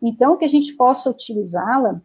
Então, 0.03 0.37
que 0.37 0.45
a 0.45 0.49
gente 0.49 0.75
possa 0.75 1.09
utilizá-la, 1.09 2.03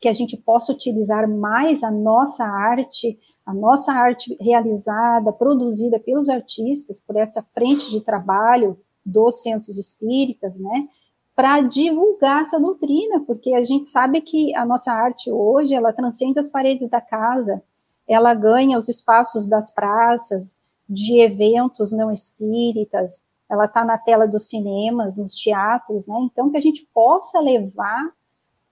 que 0.00 0.08
a 0.08 0.12
gente 0.12 0.36
possa 0.36 0.72
utilizar 0.72 1.28
mais 1.28 1.84
a 1.84 1.90
nossa 1.92 2.44
arte, 2.44 3.16
a 3.46 3.54
nossa 3.54 3.92
arte 3.92 4.36
realizada, 4.40 5.32
produzida 5.32 6.00
pelos 6.00 6.28
artistas, 6.28 7.00
por 7.00 7.14
essa 7.14 7.46
frente 7.54 7.92
de 7.92 8.00
trabalho 8.00 8.76
dos 9.04 9.40
centros 9.40 9.78
espíritas, 9.78 10.58
né, 10.58 10.88
para 11.36 11.60
divulgar 11.60 12.40
essa 12.40 12.58
doutrina, 12.58 13.20
porque 13.26 13.54
a 13.54 13.62
gente 13.62 13.86
sabe 13.86 14.22
que 14.22 14.54
a 14.56 14.64
nossa 14.64 14.90
arte 14.90 15.30
hoje, 15.30 15.74
ela 15.74 15.92
transcende 15.92 16.38
as 16.38 16.48
paredes 16.48 16.88
da 16.88 17.00
casa, 17.00 17.62
ela 18.08 18.32
ganha 18.32 18.78
os 18.78 18.88
espaços 18.88 19.46
das 19.46 19.70
praças, 19.70 20.58
de 20.88 21.20
eventos 21.20 21.92
não 21.92 22.10
espíritas, 22.10 23.22
ela 23.50 23.66
está 23.66 23.84
na 23.84 23.98
tela 23.98 24.26
dos 24.26 24.48
cinemas, 24.48 25.18
nos 25.18 25.34
teatros, 25.34 26.08
né? 26.08 26.16
Então, 26.20 26.50
que 26.50 26.56
a 26.56 26.60
gente 26.60 26.88
possa 26.94 27.38
levar 27.38 28.10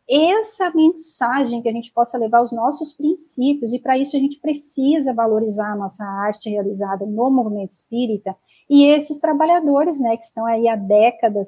essa 0.08 0.70
mensagem, 0.74 1.60
que 1.60 1.68
a 1.68 1.72
gente 1.72 1.92
possa 1.92 2.16
levar 2.16 2.42
os 2.42 2.52
nossos 2.52 2.92
princípios, 2.92 3.74
e 3.74 3.78
para 3.78 3.98
isso 3.98 4.16
a 4.16 4.20
gente 4.20 4.40
precisa 4.40 5.12
valorizar 5.12 5.72
a 5.72 5.76
nossa 5.76 6.04
arte 6.04 6.48
realizada 6.48 7.04
no 7.04 7.30
movimento 7.30 7.72
espírita, 7.72 8.34
e 8.70 8.86
esses 8.86 9.20
trabalhadores, 9.20 10.00
né, 10.00 10.16
que 10.16 10.24
estão 10.24 10.46
aí 10.46 10.66
há 10.66 10.76
décadas 10.76 11.46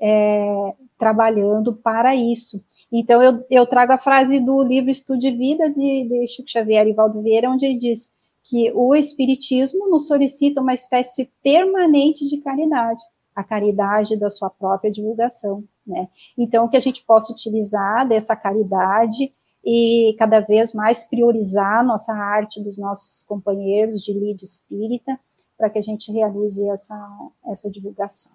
é, 0.00 0.74
trabalhando 0.98 1.72
para 1.74 2.14
isso. 2.14 2.62
Então, 2.92 3.22
eu, 3.22 3.44
eu, 3.50 3.66
trago 3.66 3.92
a 3.92 3.98
frase 3.98 4.40
do 4.40 4.62
livro 4.62 4.90
Estudo 4.90 5.18
de 5.18 5.30
Vida, 5.30 5.68
de, 5.70 6.04
de 6.04 6.28
Chico 6.28 6.48
Xavier 6.48 6.86
e 6.86 6.92
Valdo 6.92 7.22
Vieira, 7.22 7.50
onde 7.50 7.66
ele 7.66 7.78
diz 7.78 8.14
que 8.44 8.72
o 8.74 8.94
Espiritismo 8.94 9.88
nos 9.88 10.06
solicita 10.06 10.60
uma 10.60 10.74
espécie 10.74 11.30
permanente 11.42 12.26
de 12.26 12.38
caridade, 12.38 13.02
a 13.34 13.44
caridade 13.44 14.16
da 14.16 14.30
sua 14.30 14.48
própria 14.48 14.90
divulgação, 14.90 15.62
né? 15.86 16.08
Então, 16.36 16.68
que 16.68 16.76
a 16.76 16.80
gente 16.80 17.04
possa 17.04 17.32
utilizar 17.32 18.08
dessa 18.08 18.34
caridade 18.34 19.32
e 19.64 20.16
cada 20.18 20.40
vez 20.40 20.72
mais 20.72 21.04
priorizar 21.04 21.84
nossa 21.84 22.12
arte 22.12 22.62
dos 22.62 22.78
nossos 22.78 23.22
companheiros 23.24 24.02
de 24.02 24.12
lide 24.12 24.44
espírita, 24.44 25.18
para 25.56 25.68
que 25.68 25.78
a 25.78 25.82
gente 25.82 26.10
realize 26.10 26.66
essa, 26.70 27.28
essa 27.46 27.70
divulgação. 27.70 28.32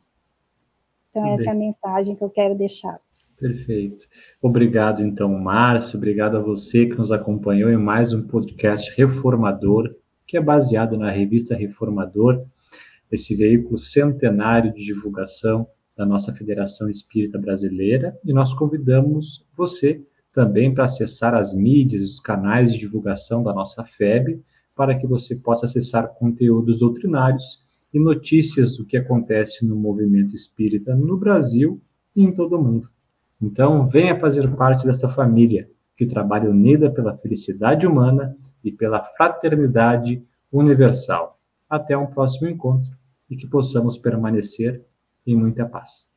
Então, 1.14 1.34
essa 1.34 1.50
é 1.50 1.52
a 1.52 1.56
mensagem 1.56 2.16
que 2.16 2.24
eu 2.24 2.30
quero 2.30 2.56
deixar. 2.56 3.00
Perfeito. 3.38 4.08
Obrigado, 4.42 5.04
então, 5.04 5.30
Márcio. 5.30 5.98
Obrigado 5.98 6.38
a 6.38 6.42
você 6.42 6.88
que 6.88 6.98
nos 6.98 7.12
acompanhou 7.12 7.70
em 7.70 7.78
mais 7.78 8.14
um 8.14 8.26
podcast 8.26 8.92
reformador 8.98 9.94
que 10.34 10.38
é 10.38 10.42
baseado 10.42 10.98
na 10.98 11.12
revista 11.12 11.56
Reformador, 11.56 12.44
esse 13.12 13.36
veículo 13.36 13.78
centenário 13.78 14.74
de 14.74 14.84
divulgação 14.84 15.68
da 15.96 16.06
nossa 16.06 16.34
Federação 16.34 16.90
Espírita 16.90 17.38
Brasileira, 17.38 18.18
e 18.26 18.34
nós 18.34 18.54
convidamos 18.54 19.46
você 19.56 20.02
também 20.34 20.74
para 20.74 20.86
acessar 20.86 21.36
as 21.36 21.54
mídias, 21.54 22.02
os 22.02 22.20
canais 22.20 22.74
de 22.74 22.80
divulgação 22.80 23.44
da 23.44 23.54
nossa 23.54 23.84
FEB, 23.84 24.42
para 24.76 24.98
que 24.98 25.06
você 25.06 25.36
possa 25.36 25.66
acessar 25.66 26.08
conteúdos 26.16 26.80
doutrinários 26.80 27.62
e 27.94 28.00
notícias 28.00 28.76
do 28.78 28.86
que 28.86 28.98
acontece 28.98 29.68
no 29.68 29.76
movimento 29.76 30.34
espírita 30.34 30.96
no 30.96 31.18
Brasil 31.18 31.80
e 32.16 32.24
em 32.24 32.34
todo 32.34 32.58
o 32.58 32.64
mundo. 32.64 32.88
Então, 33.42 33.88
venha 33.88 34.20
fazer 34.20 34.50
parte 34.56 34.86
dessa 34.86 35.08
família 35.10 35.70
que 35.96 36.06
trabalha 36.06 36.50
unida 36.50 36.90
pela 36.90 37.16
felicidade 37.18 37.86
humana 37.86 38.36
e 38.64 38.72
pela 38.72 39.04
fraternidade 39.04 40.24
universal. 40.52 41.40
Até 41.70 41.98
um 41.98 42.08
próximo 42.08 42.50
encontro 42.50 42.90
e 43.30 43.36
que 43.36 43.48
possamos 43.48 43.98
permanecer 43.98 44.84
em 45.26 45.36
muita 45.36 45.66
paz. 45.66 46.08